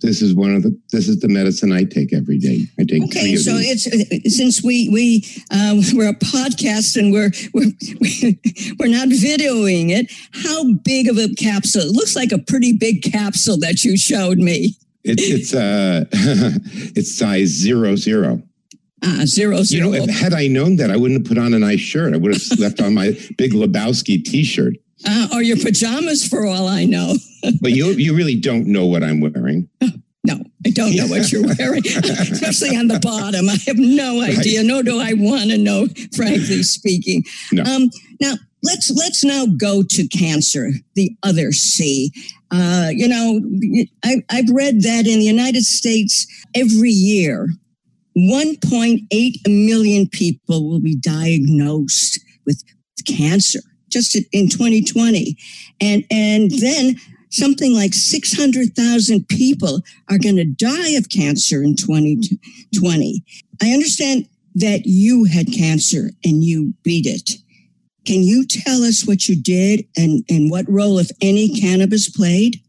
this 0.00 0.22
is 0.22 0.32
one 0.32 0.54
of 0.54 0.62
the 0.62 0.80
this 0.92 1.08
is 1.08 1.18
the 1.18 1.28
medicine 1.28 1.72
I 1.72 1.82
take 1.82 2.12
every 2.14 2.38
day. 2.38 2.60
I 2.78 2.84
take 2.84 3.02
okay. 3.06 3.34
so 3.34 3.54
it's 3.56 3.82
since 4.32 4.62
we 4.62 4.88
we 4.90 5.26
uh, 5.50 5.74
we're 5.92 6.10
a 6.10 6.14
podcast 6.14 6.96
and 6.96 7.12
we're 7.12 7.32
we're 7.52 7.72
we're 8.78 8.96
not 8.96 9.08
videoing 9.08 9.90
it. 9.90 10.12
How 10.44 10.72
big 10.84 11.08
of 11.08 11.18
a 11.18 11.34
capsule? 11.34 11.82
It 11.82 11.90
looks 11.90 12.14
like 12.14 12.30
a 12.30 12.38
pretty 12.38 12.72
big 12.72 13.02
capsule 13.02 13.58
that 13.58 13.82
you 13.82 13.98
showed 13.98 14.38
me. 14.38 14.76
It, 15.02 15.18
it's 15.18 15.52
uh 15.52 16.04
it's 16.94 17.12
size 17.12 17.48
zero 17.48 17.96
zero. 17.96 18.40
Uh, 19.02 19.24
zero, 19.26 19.62
zero. 19.62 19.92
You 19.92 19.98
know, 19.98 20.04
if, 20.04 20.10
had 20.10 20.34
I 20.34 20.48
known 20.48 20.76
that, 20.76 20.90
I 20.90 20.96
wouldn't 20.96 21.20
have 21.20 21.28
put 21.28 21.38
on 21.38 21.54
a 21.54 21.58
nice 21.58 21.80
shirt. 21.80 22.14
I 22.14 22.16
would 22.16 22.34
have 22.34 22.42
left 22.58 22.80
on 22.80 22.94
my 22.94 23.12
big 23.36 23.52
Lebowski 23.52 24.24
T-shirt. 24.24 24.74
Uh, 25.06 25.28
or 25.32 25.42
your 25.42 25.56
pajamas, 25.56 26.26
for 26.26 26.44
all 26.44 26.66
I 26.66 26.84
know. 26.84 27.14
but 27.60 27.70
you 27.70 27.90
you 27.90 28.16
really 28.16 28.34
don't 28.34 28.66
know 28.66 28.86
what 28.86 29.04
I'm 29.04 29.20
wearing. 29.20 29.68
No, 30.24 30.42
I 30.66 30.70
don't 30.70 30.96
know 30.96 31.06
what 31.06 31.30
you're 31.30 31.46
wearing, 31.46 31.82
especially 31.86 32.76
on 32.76 32.88
the 32.88 32.98
bottom. 32.98 33.48
I 33.48 33.56
have 33.66 33.78
no 33.78 34.20
idea, 34.20 34.64
nor 34.64 34.82
do 34.82 34.98
I 34.98 35.12
want 35.14 35.50
to 35.50 35.58
know, 35.58 35.86
frankly 36.14 36.64
speaking. 36.64 37.22
No. 37.52 37.62
Um, 37.62 37.90
now, 38.20 38.34
let's 38.64 38.90
let's 38.90 39.22
now 39.22 39.46
go 39.46 39.84
to 39.88 40.08
cancer, 40.08 40.70
the 40.94 41.16
other 41.22 41.52
C. 41.52 42.12
Uh, 42.50 42.88
you 42.90 43.06
know, 43.06 43.40
I, 44.04 44.24
I've 44.30 44.50
read 44.50 44.82
that 44.82 45.06
in 45.06 45.20
the 45.20 45.24
United 45.24 45.62
States 45.62 46.26
every 46.54 46.90
year 46.90 47.48
1.8 48.18 49.32
million 49.46 50.08
people 50.08 50.68
will 50.68 50.80
be 50.80 50.96
diagnosed 50.96 52.20
with 52.44 52.62
cancer 53.06 53.60
just 53.88 54.16
in 54.32 54.48
2020. 54.48 55.36
And, 55.80 56.04
and 56.10 56.50
then 56.50 56.96
something 57.30 57.74
like 57.74 57.94
600,000 57.94 59.28
people 59.28 59.82
are 60.10 60.18
going 60.18 60.36
to 60.36 60.44
die 60.44 60.90
of 60.90 61.08
cancer 61.08 61.62
in 61.62 61.76
2020. 61.76 63.24
I 63.62 63.70
understand 63.70 64.28
that 64.56 64.82
you 64.84 65.24
had 65.24 65.52
cancer 65.52 66.10
and 66.24 66.42
you 66.44 66.74
beat 66.82 67.06
it. 67.06 67.40
Can 68.04 68.22
you 68.22 68.46
tell 68.46 68.82
us 68.82 69.06
what 69.06 69.28
you 69.28 69.40
did 69.40 69.86
and, 69.96 70.24
and 70.28 70.50
what 70.50 70.68
role, 70.68 70.98
if 70.98 71.10
any, 71.20 71.48
cannabis 71.48 72.08
played? 72.08 72.60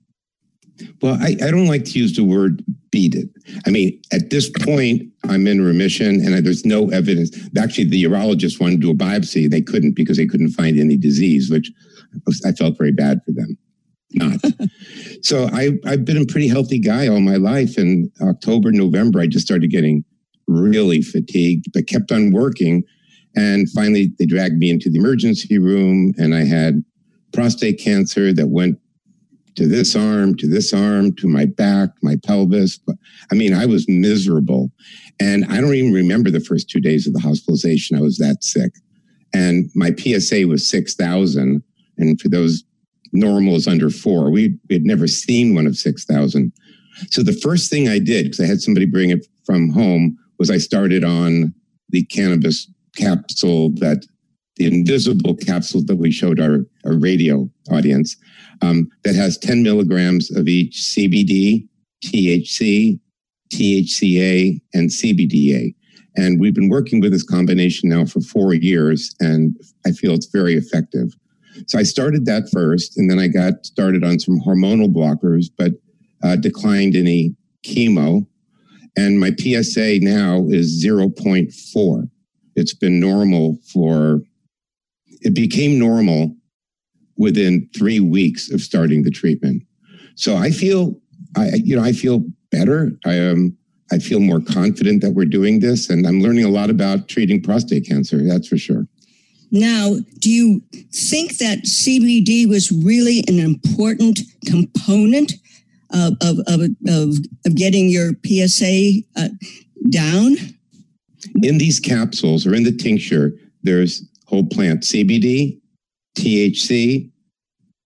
Well, 1.02 1.18
I, 1.20 1.38
I 1.42 1.52
don't 1.52 1.68
like 1.68 1.86
to 1.86 2.00
use 2.00 2.16
the 2.16 2.24
word 2.24 2.64
beat 2.92 3.16
it. 3.16 3.30
I 3.66 3.70
mean, 3.70 4.00
at 4.12 4.30
this 4.30 4.50
point, 4.50 5.04
I'm 5.28 5.48
in 5.48 5.62
remission 5.62 6.26
and 6.26 6.46
there's 6.46 6.66
no 6.66 6.90
evidence. 6.90 7.36
Actually, 7.58 7.86
the 7.86 8.04
urologist 8.04 8.60
wanted 8.60 8.82
to 8.82 8.88
do 8.88 8.92
a 8.92 8.96
biopsy. 8.96 9.50
They 9.50 9.62
couldn't 9.62 9.96
because 9.96 10.18
they 10.18 10.26
couldn't 10.26 10.52
find 10.52 10.80
any 10.80 10.98
disease, 10.98 11.50
which 11.50 11.72
I 12.46 12.52
felt 12.52 12.78
very 12.78 12.92
bad 12.92 13.20
for 13.26 13.32
them. 13.32 13.58
Not. 14.14 14.40
so 15.22 15.50
I, 15.54 15.72
I've 15.86 16.06
been 16.06 16.18
a 16.18 16.26
pretty 16.26 16.48
healthy 16.48 16.80
guy 16.80 17.08
all 17.08 17.20
my 17.20 17.36
life. 17.36 17.78
And 17.78 18.12
October, 18.22 18.72
November, 18.72 19.20
I 19.20 19.28
just 19.28 19.46
started 19.46 19.70
getting 19.70 20.04
really 20.48 21.02
fatigued, 21.02 21.66
but 21.74 21.88
kept 21.88 22.12
on 22.12 22.32
working. 22.32 22.84
And 23.36 23.70
finally, 23.72 24.12
they 24.18 24.26
dragged 24.26 24.58
me 24.58 24.72
into 24.72 24.90
the 24.90 24.98
emergency 24.98 25.60
room 25.60 26.14
and 26.18 26.34
I 26.34 26.44
had 26.44 26.84
prostate 27.32 27.80
cancer 27.80 28.34
that 28.34 28.48
went 28.48 28.80
to 29.56 29.68
this 29.68 29.96
arm, 29.96 30.36
to 30.38 30.48
this 30.48 30.74
arm, 30.74 31.14
to 31.16 31.28
my 31.28 31.46
back, 31.46 31.90
my 32.02 32.16
pelvis. 32.26 32.80
I 33.32 33.36
mean, 33.36 33.54
I 33.54 33.66
was 33.66 33.88
miserable. 33.88 34.72
And 35.20 35.46
I 35.46 35.60
don't 35.60 35.76
even 35.76 35.94
remember 35.94 36.32
the 36.32 36.40
first 36.40 36.70
two 36.70 36.80
days 36.80 37.08
of 37.08 37.14
the 37.14 37.20
hospitalization. 37.20 37.98
I 37.98 38.02
was 38.02 38.18
that 38.18 38.44
sick. 38.44 38.72
And 39.34 39.70
my 39.76 39.94
PSA 39.96 40.48
was 40.48 40.68
6,000. 40.68 41.62
And 41.98 42.22
for 42.22 42.30
those 42.30 42.64
normals 43.12 43.68
under 43.68 43.90
four, 43.90 44.32
we 44.32 44.58
had 44.72 44.84
never 44.84 45.08
seen 45.08 45.56
one 45.56 45.68
of 45.68 45.76
6,000. 45.76 46.52
So 47.10 47.24
the 47.24 47.34
first 47.34 47.70
thing 47.70 47.88
I 47.88 48.00
did, 48.00 48.26
because 48.26 48.40
I 48.40 48.46
had 48.46 48.62
somebody 48.62 48.86
bring 48.86 49.10
it 49.10 49.28
from 49.46 49.70
home, 49.70 50.18
was 50.38 50.50
I 50.50 50.58
started 50.58 51.04
on 51.04 51.54
the 51.90 52.04
cannabis 52.06 52.72
capsule 52.96 53.72
that 53.76 54.06
the 54.60 54.68
invisible 54.68 55.36
capsule 55.36 55.84
that 55.86 55.96
we 55.96 56.12
showed 56.12 56.40
our, 56.40 56.60
our 56.86 56.98
radio 56.98 57.50
audience 57.72 58.16
um, 58.62 58.90
that 59.04 59.16
has 59.16 59.38
10 59.38 59.64
milligrams 59.64 60.30
of 60.36 60.48
each 60.48 60.76
CBD, 60.76 61.68
THC, 62.04 63.00
THCA, 63.54 64.60
and 64.74 64.90
CBDA. 64.90 65.74
And 66.18 66.40
we've 66.40 66.54
been 66.54 66.70
working 66.70 67.00
with 67.00 67.14
this 67.14 67.24
combination 67.24 67.90
now 67.90 68.04
for 68.04 68.20
four 68.20 68.54
years, 68.54 69.16
and 69.22 69.56
I 69.86 69.92
feel 69.92 70.14
it's 70.14 70.28
very 70.28 70.56
effective. 70.56 71.14
So 71.68 71.80
I 71.80 71.84
started 71.84 72.26
that 72.26 72.50
first, 72.52 72.98
and 72.98 73.10
then 73.10 73.18
I 73.18 73.28
got 73.28 73.66
started 73.66 74.04
on 74.04 74.20
some 74.20 74.42
hormonal 74.42 74.92
blockers, 74.94 75.46
but 75.58 75.72
uh, 76.22 76.36
declined 76.36 76.96
any 76.96 77.36
chemo. 77.66 78.28
And 78.98 79.20
my 79.20 79.32
PSA 79.40 80.00
now 80.02 80.46
is 80.50 80.84
0.4. 80.84 82.10
It's 82.56 82.74
been 82.74 83.00
normal 83.00 83.58
for, 83.72 84.22
it 85.22 85.34
became 85.34 85.80
normal 85.80 86.36
within 87.18 87.70
three 87.76 88.00
weeks 88.00 88.52
of 88.52 88.62
starting 88.62 89.04
the 89.04 89.12
treatment. 89.12 89.64
So 90.16 90.36
I 90.36 90.52
feel, 90.52 91.00
I 91.38 91.52
you 91.56 91.76
know, 91.76 91.84
I 91.84 91.92
feel 91.92 92.24
better. 92.52 92.92
I 93.06 93.20
um, 93.20 93.58
I 93.92 94.00
feel 94.00 94.20
more 94.20 94.40
confident 94.40 95.02
that 95.02 95.12
we're 95.12 95.26
doing 95.26 95.60
this, 95.60 95.90
and 95.90 96.06
I'm 96.06 96.22
learning 96.22 96.46
a 96.46 96.50
lot 96.50 96.70
about 96.70 97.08
treating 97.08 97.42
prostate 97.42 97.88
cancer. 97.88 98.24
That's 98.24 98.48
for 98.48 98.58
sure. 98.58 98.88
Now, 99.52 99.96
do 100.20 100.30
you 100.30 100.62
think 100.94 101.38
that 101.38 101.64
CBD 101.64 102.48
was 102.48 102.72
really 102.72 103.24
an 103.28 103.40
important 103.40 104.20
component 104.46 105.34
of, 105.92 106.14
of, 106.22 106.38
of, 106.46 106.62
of, 106.88 107.16
of 107.46 107.56
getting 107.56 107.90
your 107.90 108.12
PSA 108.26 109.02
uh, 109.16 109.30
down? 109.90 110.36
In 111.42 111.58
these 111.58 111.80
capsules 111.80 112.46
or 112.46 112.54
in 112.54 112.64
the 112.64 112.72
tincture, 112.72 113.32
there's 113.64 114.08
whole 114.30 114.46
plant 114.46 114.84
CBD, 114.84 115.60
THC, 116.18 117.12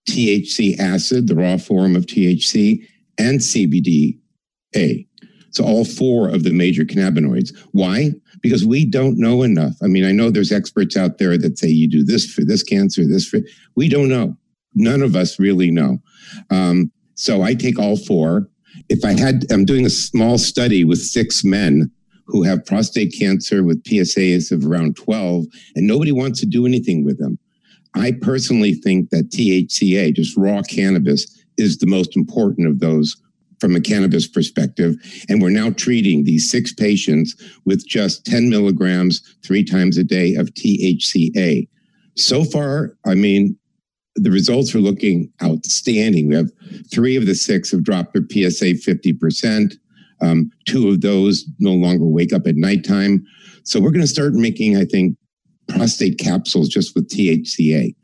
THC 0.09 0.77
acid, 0.77 1.27
the 1.27 1.35
raw 1.35 1.57
form 1.57 1.95
of 1.95 2.05
THC, 2.05 2.85
and 3.17 3.39
CBDA. 3.39 5.07
So 5.51 5.63
all 5.63 5.85
four 5.85 6.29
of 6.29 6.43
the 6.43 6.51
major 6.51 6.83
cannabinoids. 6.83 7.55
Why? 7.71 8.11
Because 8.41 8.65
we 8.65 8.85
don't 8.85 9.17
know 9.17 9.43
enough. 9.43 9.75
I 9.81 9.87
mean, 9.87 10.03
I 10.03 10.11
know 10.11 10.29
there's 10.29 10.51
experts 10.51 10.97
out 10.97 11.17
there 11.17 11.37
that 11.37 11.57
say 11.57 11.67
you 11.67 11.87
do 11.87 12.03
this 12.03 12.25
for 12.31 12.43
this 12.43 12.63
cancer, 12.63 13.07
this 13.07 13.27
for. 13.27 13.39
We 13.75 13.87
don't 13.87 14.09
know. 14.09 14.35
None 14.75 15.01
of 15.01 15.15
us 15.15 15.39
really 15.39 15.71
know. 15.71 15.99
Um, 16.49 16.91
so 17.15 17.43
I 17.43 17.53
take 17.53 17.79
all 17.79 17.95
four. 17.95 18.49
If 18.89 19.05
I 19.05 19.13
had, 19.13 19.45
I'm 19.51 19.65
doing 19.65 19.85
a 19.85 19.91
small 19.91 20.37
study 20.39 20.83
with 20.83 20.99
six 20.99 21.43
men 21.43 21.91
who 22.25 22.43
have 22.43 22.65
prostate 22.65 23.13
cancer 23.17 23.63
with 23.63 23.83
PSAs 23.83 24.51
of 24.51 24.65
around 24.65 24.95
12, 24.95 25.45
and 25.75 25.87
nobody 25.87 26.11
wants 26.11 26.39
to 26.39 26.45
do 26.45 26.65
anything 26.65 27.03
with 27.03 27.19
them. 27.19 27.37
I 27.95 28.11
personally 28.11 28.73
think 28.73 29.09
that 29.09 29.29
THCA, 29.29 30.15
just 30.15 30.35
raw 30.37 30.61
cannabis, 30.63 31.27
is 31.57 31.77
the 31.77 31.87
most 31.87 32.15
important 32.15 32.67
of 32.67 32.79
those 32.79 33.15
from 33.59 33.75
a 33.75 33.81
cannabis 33.81 34.27
perspective. 34.27 34.95
And 35.29 35.41
we're 35.41 35.49
now 35.49 35.69
treating 35.69 36.23
these 36.23 36.49
six 36.49 36.73
patients 36.73 37.35
with 37.65 37.87
just 37.87 38.25
10 38.25 38.49
milligrams 38.49 39.21
three 39.45 39.63
times 39.63 39.97
a 39.97 40.03
day 40.03 40.35
of 40.35 40.53
THCA. 40.53 41.67
So 42.17 42.43
far, 42.43 42.97
I 43.05 43.15
mean, 43.15 43.57
the 44.15 44.31
results 44.31 44.75
are 44.75 44.79
looking 44.79 45.31
outstanding. 45.41 46.27
We 46.27 46.35
have 46.35 46.51
three 46.91 47.15
of 47.15 47.25
the 47.25 47.35
six 47.35 47.71
have 47.71 47.83
dropped 47.83 48.13
their 48.13 48.23
PSA 48.23 48.73
50%. 48.75 49.75
Um, 50.23 50.51
two 50.65 50.89
of 50.89 51.01
those 51.01 51.45
no 51.59 51.71
longer 51.71 52.05
wake 52.05 52.33
up 52.33 52.47
at 52.47 52.55
nighttime. 52.55 53.25
So 53.63 53.79
we're 53.79 53.91
going 53.91 54.01
to 54.01 54.07
start 54.07 54.33
making, 54.33 54.77
I 54.77 54.85
think, 54.85 55.17
prostate 55.67 56.17
capsules 56.17 56.69
just 56.69 56.95
with 56.95 57.09
THCA. 57.09 57.95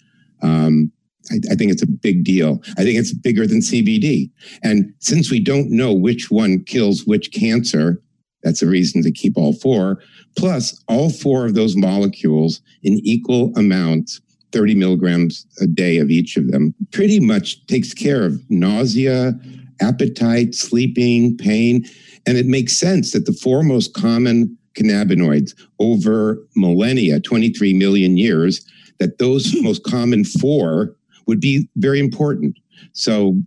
Um, 0.41 0.91
I, 1.31 1.35
I, 1.51 1.55
think 1.55 1.71
it's 1.71 1.83
a 1.83 1.87
big 1.87 2.23
deal. 2.23 2.61
I 2.77 2.83
think 2.83 2.97
it's 2.97 3.13
bigger 3.13 3.45
than 3.45 3.59
CBD. 3.59 4.31
And 4.63 4.93
since 4.99 5.29
we 5.29 5.39
don't 5.39 5.69
know 5.69 5.93
which 5.93 6.31
one 6.31 6.63
kills 6.63 7.05
which 7.05 7.31
cancer, 7.33 8.01
that's 8.43 8.61
a 8.61 8.67
reason 8.67 9.03
to 9.03 9.11
keep 9.11 9.37
all 9.37 9.53
four. 9.53 10.01
Plus, 10.37 10.81
all 10.87 11.09
four 11.09 11.45
of 11.45 11.55
those 11.55 11.75
molecules 11.75 12.61
in 12.83 12.99
equal 13.03 13.51
amounts, 13.57 14.21
30 14.51 14.75
milligrams 14.75 15.45
a 15.61 15.67
day 15.67 15.97
of 15.97 16.09
each 16.09 16.37
of 16.37 16.51
them, 16.51 16.73
pretty 16.91 17.19
much 17.19 17.65
takes 17.67 17.93
care 17.93 18.25
of 18.25 18.41
nausea, 18.49 19.33
appetite, 19.81 20.55
sleeping, 20.55 21.37
pain. 21.37 21.85
And 22.27 22.37
it 22.37 22.45
makes 22.45 22.77
sense 22.77 23.11
that 23.11 23.25
the 23.25 23.33
four 23.33 23.63
most 23.63 23.93
common 23.93 24.57
cannabinoids 24.75 25.53
over 25.79 26.45
millennia, 26.55 27.19
23 27.19 27.73
million 27.73 28.17
years, 28.17 28.65
that 28.99 29.17
those 29.17 29.55
most 29.61 29.83
common 29.83 30.23
four 30.23 30.95
would 31.27 31.39
be 31.39 31.67
very 31.75 31.99
important. 31.99 32.57
So 32.93 33.41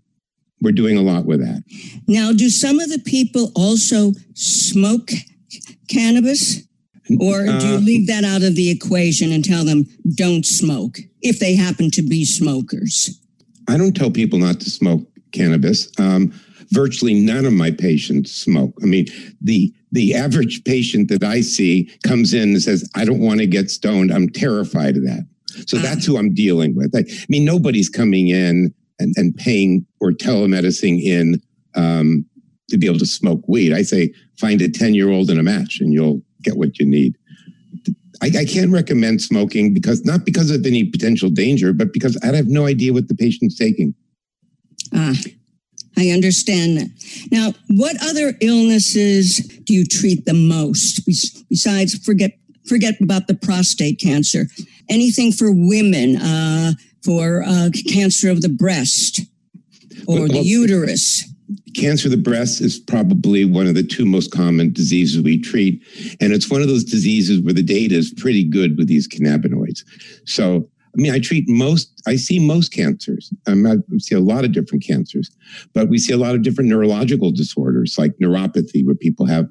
we're 0.61 0.73
doing 0.73 0.97
a 0.97 1.03
lot 1.03 1.27
with 1.27 1.41
that. 1.41 1.65
Now, 2.07 2.33
do 2.33 2.49
some 2.49 2.79
of 2.79 2.89
the 2.89 3.01
people 3.01 3.51
also 3.55 4.13
smoke 4.35 5.11
cannabis? 5.89 6.63
Or 7.21 7.45
do 7.45 7.67
you 7.67 7.75
uh, 7.75 7.81
leave 7.81 8.07
that 8.07 8.25
out 8.25 8.43
of 8.43 8.55
the 8.55 8.71
equation 8.71 9.33
and 9.33 9.45
tell 9.45 9.65
them 9.65 9.85
don't 10.15 10.47
smoke 10.47 10.99
if 11.21 11.41
they 11.41 11.55
happen 11.57 11.91
to 11.91 12.03
be 12.03 12.25
smokers? 12.25 13.21
I 13.69 13.77
don't 13.77 13.95
tell 13.95 14.11
people 14.11 14.39
not 14.39 14.61
to 14.61 14.71
smoke 14.71 15.03
cannabis. 15.33 15.91
Um, 15.99 16.33
virtually 16.73 17.15
none 17.15 17.45
of 17.45 17.53
my 17.53 17.71
patients 17.71 18.33
smoke. 18.33 18.75
I 18.83 18.87
mean, 18.87 19.07
the 19.41 19.73
the 19.93 20.15
average 20.15 20.65
patient 20.65 21.09
that 21.11 21.23
I 21.23 21.43
see 21.43 21.91
comes 22.03 22.35
in 22.35 22.51
and 22.51 22.63
says, 22.63 22.89
"I 22.95 23.05
don't 23.05 23.21
want 23.21 23.41
to 23.41 23.47
get 23.47 23.71
stoned. 23.71 24.13
I'm 24.13 24.29
terrified 24.29 24.97
of 24.97 25.05
that." 25.05 25.27
So 25.67 25.79
uh, 25.79 25.83
that's 25.83 26.07
who 26.07 26.17
I'm 26.17 26.35
dealing 26.35 26.75
with. 26.75 26.95
I, 26.95 27.01
I 27.01 27.27
mean, 27.29 27.45
nobody's 27.45 27.89
coming 27.89 28.29
in 28.29 28.75
and, 28.99 29.15
and 29.17 29.37
paying 29.37 29.87
or 30.01 30.13
telemedicine 30.13 31.01
in 31.03 31.41
um, 31.75 32.25
to 32.71 32.79
be 32.79 32.87
able 32.87 32.99
to 32.99 33.07
smoke 33.07 33.43
weed. 33.47 33.73
I 33.73 33.83
say 33.83 34.13
find 34.39 34.61
a 34.63 34.69
10 34.69 34.95
year 34.95 35.11
old 35.11 35.31
in 35.31 35.39
a 35.39 35.43
match 35.43 35.81
and 35.81 35.93
you'll 35.93 36.23
get 36.43 36.57
what 36.57 36.79
you 36.79 36.87
need. 36.87 37.17
I, 38.23 38.31
I, 38.39 38.45
can't 38.45 38.71
recommend 38.71 39.21
smoking 39.21 39.75
because 39.75 40.05
not 40.05 40.25
because 40.25 40.51
of 40.51 40.65
any 40.65 40.85
potential 40.85 41.29
danger, 41.29 41.73
but 41.73 41.93
because 41.93 42.17
I 42.23 42.35
have 42.35 42.47
no 42.47 42.67
idea 42.67 42.93
what 42.93 43.09
the 43.09 43.15
patient's 43.15 43.57
taking. 43.59 43.95
Ah, 44.95 45.15
I 45.97 46.09
understand 46.09 46.79
that. 46.79 46.89
Now, 47.31 47.53
what 47.69 47.97
other 48.03 48.35
illnesses 48.41 49.37
do 49.65 49.75
you 49.75 49.85
treat 49.85 50.25
the 50.25 50.35
most 50.35 51.07
besides 51.49 51.99
forget 52.05 52.33
forget 52.67 52.95
about 53.01 53.27
the 53.27 53.35
prostate 53.35 54.01
cancer? 54.01 54.47
anything 54.93 55.33
for 55.33 55.51
women, 55.51 56.17
uh, 56.17 56.73
for 57.03 57.43
uh, 57.47 57.71
cancer 57.89 58.31
of 58.31 58.43
the 58.43 58.49
breast 58.49 59.21
or 60.07 60.21
well, 60.21 60.29
the 60.29 60.43
uterus. 60.43 61.29
Cancer 61.75 62.09
of 62.09 62.13
the 62.13 62.19
breast 62.19 62.61
is 62.61 62.79
probably 62.79 63.45
one 63.45 63.67
of 63.67 63.75
the 63.75 63.83
two 63.83 64.05
most 64.05 64.31
common 64.31 64.73
diseases 64.73 65.23
we 65.23 65.41
treat. 65.41 65.83
And 66.21 66.33
it's 66.33 66.51
one 66.51 66.61
of 66.63 66.69
those 66.69 66.85
diseases 66.85 67.41
where 67.41 67.55
the 67.55 67.63
data 67.63 67.95
is 67.95 68.13
pretty 68.17 68.45
good 68.45 68.77
with 68.77 68.89
these 68.89 69.09
cannabinoids. 69.09 69.83
So, 70.27 70.69
I 70.95 71.01
mean, 71.01 71.13
I 71.13 71.19
treat 71.19 71.49
most, 71.49 72.03
I 72.07 72.17
see 72.17 72.39
most 72.39 72.73
cancers. 72.73 73.33
Um, 73.47 73.67
I 73.67 73.77
see 73.99 74.15
a 74.15 74.21
lot 74.21 74.45
of 74.45 74.53
different 74.53 74.85
cancers, 74.85 75.31
but 75.73 75.89
we 75.89 75.99
see 75.99 76.13
a 76.13 76.19
lot 76.19 76.35
of 76.35 76.43
different 76.43 76.69
neurological 76.69 77.31
disorders 77.33 77.97
like 77.99 78.13
neuropathy, 78.19 78.85
where 78.85 78.95
people 78.95 79.27
have 79.27 79.49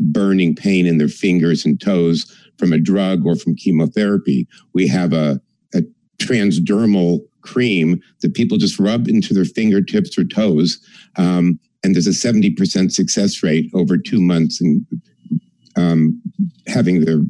burning 0.00 0.54
pain 0.54 0.86
in 0.86 0.98
their 0.98 1.08
fingers 1.08 1.64
and 1.64 1.80
toes 1.80 2.32
from 2.58 2.72
a 2.72 2.78
drug 2.78 3.26
or 3.26 3.36
from 3.36 3.54
chemotherapy. 3.54 4.46
We 4.72 4.88
have 4.88 5.12
a, 5.12 5.40
a 5.74 5.82
transdermal 6.18 7.20
cream 7.42 8.00
that 8.20 8.34
people 8.34 8.58
just 8.58 8.78
rub 8.78 9.08
into 9.08 9.34
their 9.34 9.44
fingertips 9.44 10.16
or 10.18 10.24
toes. 10.24 10.78
Um, 11.16 11.58
and 11.84 11.94
there's 11.94 12.06
a 12.06 12.10
70% 12.10 12.92
success 12.92 13.42
rate 13.42 13.70
over 13.74 13.96
two 13.96 14.20
months 14.20 14.60
in 14.60 14.86
um, 15.76 16.20
having 16.66 17.04
their 17.04 17.20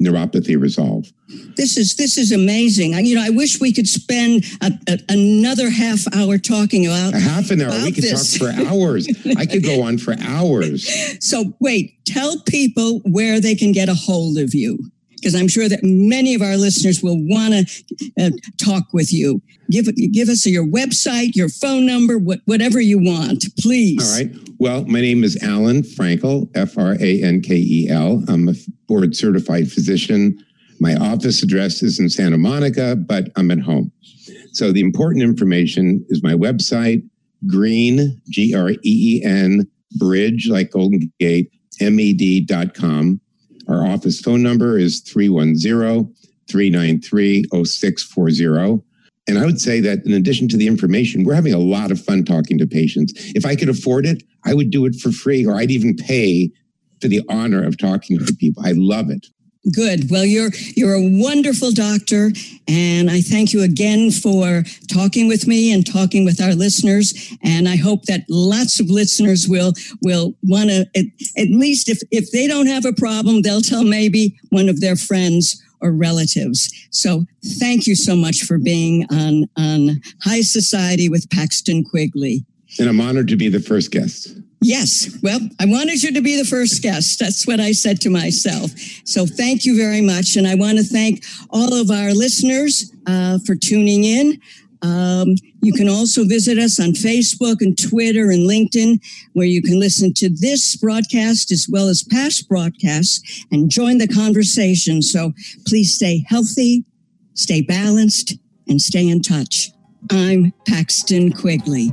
neuropathy 0.00 0.60
resolve. 0.60 1.12
This 1.56 1.76
is 1.76 1.96
this 1.96 2.16
is 2.16 2.32
amazing. 2.32 2.94
I, 2.94 3.00
you 3.00 3.14
know, 3.14 3.24
I 3.24 3.30
wish 3.30 3.60
we 3.60 3.72
could 3.72 3.88
spend 3.88 4.44
a, 4.62 4.72
a, 4.88 4.98
another 5.08 5.70
half 5.70 6.04
hour 6.14 6.38
talking 6.38 6.86
about 6.86 7.14
a 7.14 7.18
half 7.18 7.50
an 7.50 7.60
hour. 7.60 7.70
We 7.70 7.92
could 7.92 8.04
this. 8.04 8.38
talk 8.38 8.48
for 8.54 8.68
hours. 8.68 9.08
I 9.36 9.44
could 9.44 9.62
go 9.62 9.82
on 9.82 9.98
for 9.98 10.14
hours. 10.20 10.88
So 11.20 11.52
wait, 11.60 12.04
tell 12.06 12.40
people 12.42 13.00
where 13.00 13.40
they 13.40 13.54
can 13.54 13.72
get 13.72 13.88
a 13.88 13.94
hold 13.94 14.38
of 14.38 14.54
you 14.54 14.78
because 15.16 15.34
I'm 15.34 15.48
sure 15.48 15.68
that 15.68 15.80
many 15.82 16.34
of 16.34 16.42
our 16.42 16.56
listeners 16.56 17.02
will 17.02 17.18
want 17.18 17.54
to 17.54 18.12
uh, 18.20 18.30
talk 18.62 18.84
with 18.92 19.12
you. 19.12 19.42
Give 19.70 19.86
give 20.12 20.28
us 20.28 20.46
your 20.46 20.64
website, 20.64 21.34
your 21.34 21.48
phone 21.48 21.86
number, 21.86 22.18
what, 22.18 22.40
whatever 22.46 22.80
you 22.80 22.98
want, 22.98 23.44
please. 23.58 24.18
All 24.18 24.24
right. 24.24 24.47
Well, 24.60 24.84
my 24.86 25.00
name 25.00 25.22
is 25.22 25.40
Alan 25.40 25.82
Frankel, 25.82 26.50
F 26.56 26.76
R 26.76 26.96
A 27.00 27.22
N 27.22 27.40
K 27.42 27.54
E 27.54 27.88
L. 27.88 28.24
I'm 28.26 28.48
a 28.48 28.54
board 28.88 29.14
certified 29.14 29.70
physician. 29.70 30.36
My 30.80 30.96
office 30.96 31.44
address 31.44 31.80
is 31.80 32.00
in 32.00 32.08
Santa 32.08 32.38
Monica, 32.38 32.96
but 32.96 33.28
I'm 33.36 33.52
at 33.52 33.60
home. 33.60 33.92
So 34.52 34.72
the 34.72 34.80
important 34.80 35.22
information 35.22 36.04
is 36.08 36.24
my 36.24 36.32
website, 36.32 37.08
green, 37.46 38.20
G 38.30 38.52
R 38.52 38.70
E 38.70 38.78
E 38.82 39.22
N, 39.24 39.68
bridge, 39.96 40.48
like 40.48 40.72
Golden 40.72 41.12
Gate, 41.20 41.52
med.com. 41.80 43.20
Our 43.68 43.86
office 43.86 44.20
phone 44.20 44.42
number 44.42 44.76
is 44.76 45.00
310 45.02 46.12
393 46.50 47.44
0640. 47.64 48.82
And 49.28 49.38
I 49.38 49.44
would 49.44 49.60
say 49.60 49.80
that 49.80 50.04
in 50.06 50.12
addition 50.14 50.48
to 50.48 50.56
the 50.56 50.66
information, 50.66 51.22
we're 51.22 51.34
having 51.34 51.52
a 51.52 51.58
lot 51.58 51.90
of 51.90 52.02
fun 52.02 52.24
talking 52.24 52.56
to 52.58 52.66
patients. 52.66 53.12
If 53.34 53.44
I 53.44 53.54
could 53.54 53.68
afford 53.68 54.06
it, 54.06 54.22
I 54.46 54.54
would 54.54 54.70
do 54.70 54.86
it 54.86 54.96
for 54.96 55.12
free, 55.12 55.44
or 55.46 55.54
I'd 55.54 55.70
even 55.70 55.94
pay 55.94 56.50
for 57.00 57.08
the 57.08 57.20
honor 57.28 57.62
of 57.62 57.76
talking 57.76 58.18
to 58.18 58.34
people. 58.34 58.64
I 58.64 58.72
love 58.74 59.10
it. 59.10 59.26
Good. 59.74 60.10
Well, 60.10 60.24
you're 60.24 60.50
you're 60.76 60.94
a 60.94 61.20
wonderful 61.20 61.72
doctor, 61.72 62.30
and 62.66 63.10
I 63.10 63.20
thank 63.20 63.52
you 63.52 63.62
again 63.62 64.10
for 64.12 64.62
talking 64.90 65.28
with 65.28 65.46
me 65.46 65.72
and 65.72 65.84
talking 65.84 66.24
with 66.24 66.40
our 66.40 66.54
listeners. 66.54 67.36
And 67.42 67.68
I 67.68 67.76
hope 67.76 68.04
that 68.04 68.22
lots 68.30 68.80
of 68.80 68.88
listeners 68.88 69.46
will 69.46 69.74
will 70.00 70.34
want 70.44 70.70
to 70.70 70.86
at, 70.96 71.04
at 71.36 71.48
least 71.48 71.88
if 71.90 71.98
if 72.10 72.30
they 72.30 72.46
don't 72.46 72.68
have 72.68 72.86
a 72.86 72.94
problem, 72.94 73.42
they'll 73.42 73.60
tell 73.60 73.84
maybe 73.84 74.38
one 74.50 74.68
of 74.68 74.80
their 74.80 74.96
friends 74.96 75.60
or 75.80 75.92
relatives. 75.92 76.68
So 76.90 77.24
thank 77.58 77.86
you 77.86 77.94
so 77.94 78.16
much 78.16 78.42
for 78.42 78.58
being 78.58 79.06
on 79.10 79.44
on 79.56 80.00
High 80.22 80.42
Society 80.42 81.08
with 81.08 81.30
Paxton 81.30 81.84
Quigley. 81.84 82.44
And 82.78 82.88
I'm 82.88 83.00
honored 83.00 83.28
to 83.28 83.36
be 83.36 83.48
the 83.48 83.60
first 83.60 83.90
guest. 83.90 84.36
Yes. 84.60 85.16
Well, 85.22 85.38
I 85.60 85.66
wanted 85.66 86.02
you 86.02 86.12
to 86.12 86.20
be 86.20 86.36
the 86.36 86.44
first 86.44 86.82
guest. 86.82 87.20
That's 87.20 87.46
what 87.46 87.60
I 87.60 87.72
said 87.72 88.00
to 88.02 88.10
myself. 88.10 88.72
So 89.04 89.24
thank 89.24 89.64
you 89.64 89.76
very 89.76 90.00
much. 90.00 90.36
And 90.36 90.48
I 90.48 90.56
want 90.56 90.78
to 90.78 90.84
thank 90.84 91.24
all 91.50 91.72
of 91.74 91.90
our 91.90 92.12
listeners 92.12 92.92
uh, 93.06 93.38
for 93.46 93.54
tuning 93.54 94.04
in. 94.04 94.40
Um, 94.82 95.34
you 95.60 95.72
can 95.72 95.88
also 95.88 96.24
visit 96.24 96.58
us 96.58 96.78
on 96.78 96.90
Facebook 96.90 97.60
and 97.60 97.76
Twitter 97.76 98.30
and 98.30 98.48
LinkedIn, 98.48 99.00
where 99.32 99.46
you 99.46 99.62
can 99.62 99.78
listen 99.80 100.14
to 100.14 100.28
this 100.28 100.76
broadcast 100.76 101.50
as 101.50 101.68
well 101.70 101.88
as 101.88 102.04
past 102.04 102.48
broadcasts 102.48 103.44
and 103.50 103.70
join 103.70 103.98
the 103.98 104.08
conversation. 104.08 105.02
So 105.02 105.32
please 105.66 105.94
stay 105.94 106.24
healthy, 106.28 106.84
stay 107.34 107.62
balanced, 107.62 108.34
and 108.68 108.80
stay 108.80 109.08
in 109.08 109.22
touch. 109.22 109.70
I'm 110.10 110.52
Paxton 110.66 111.32
Quigley. 111.32 111.92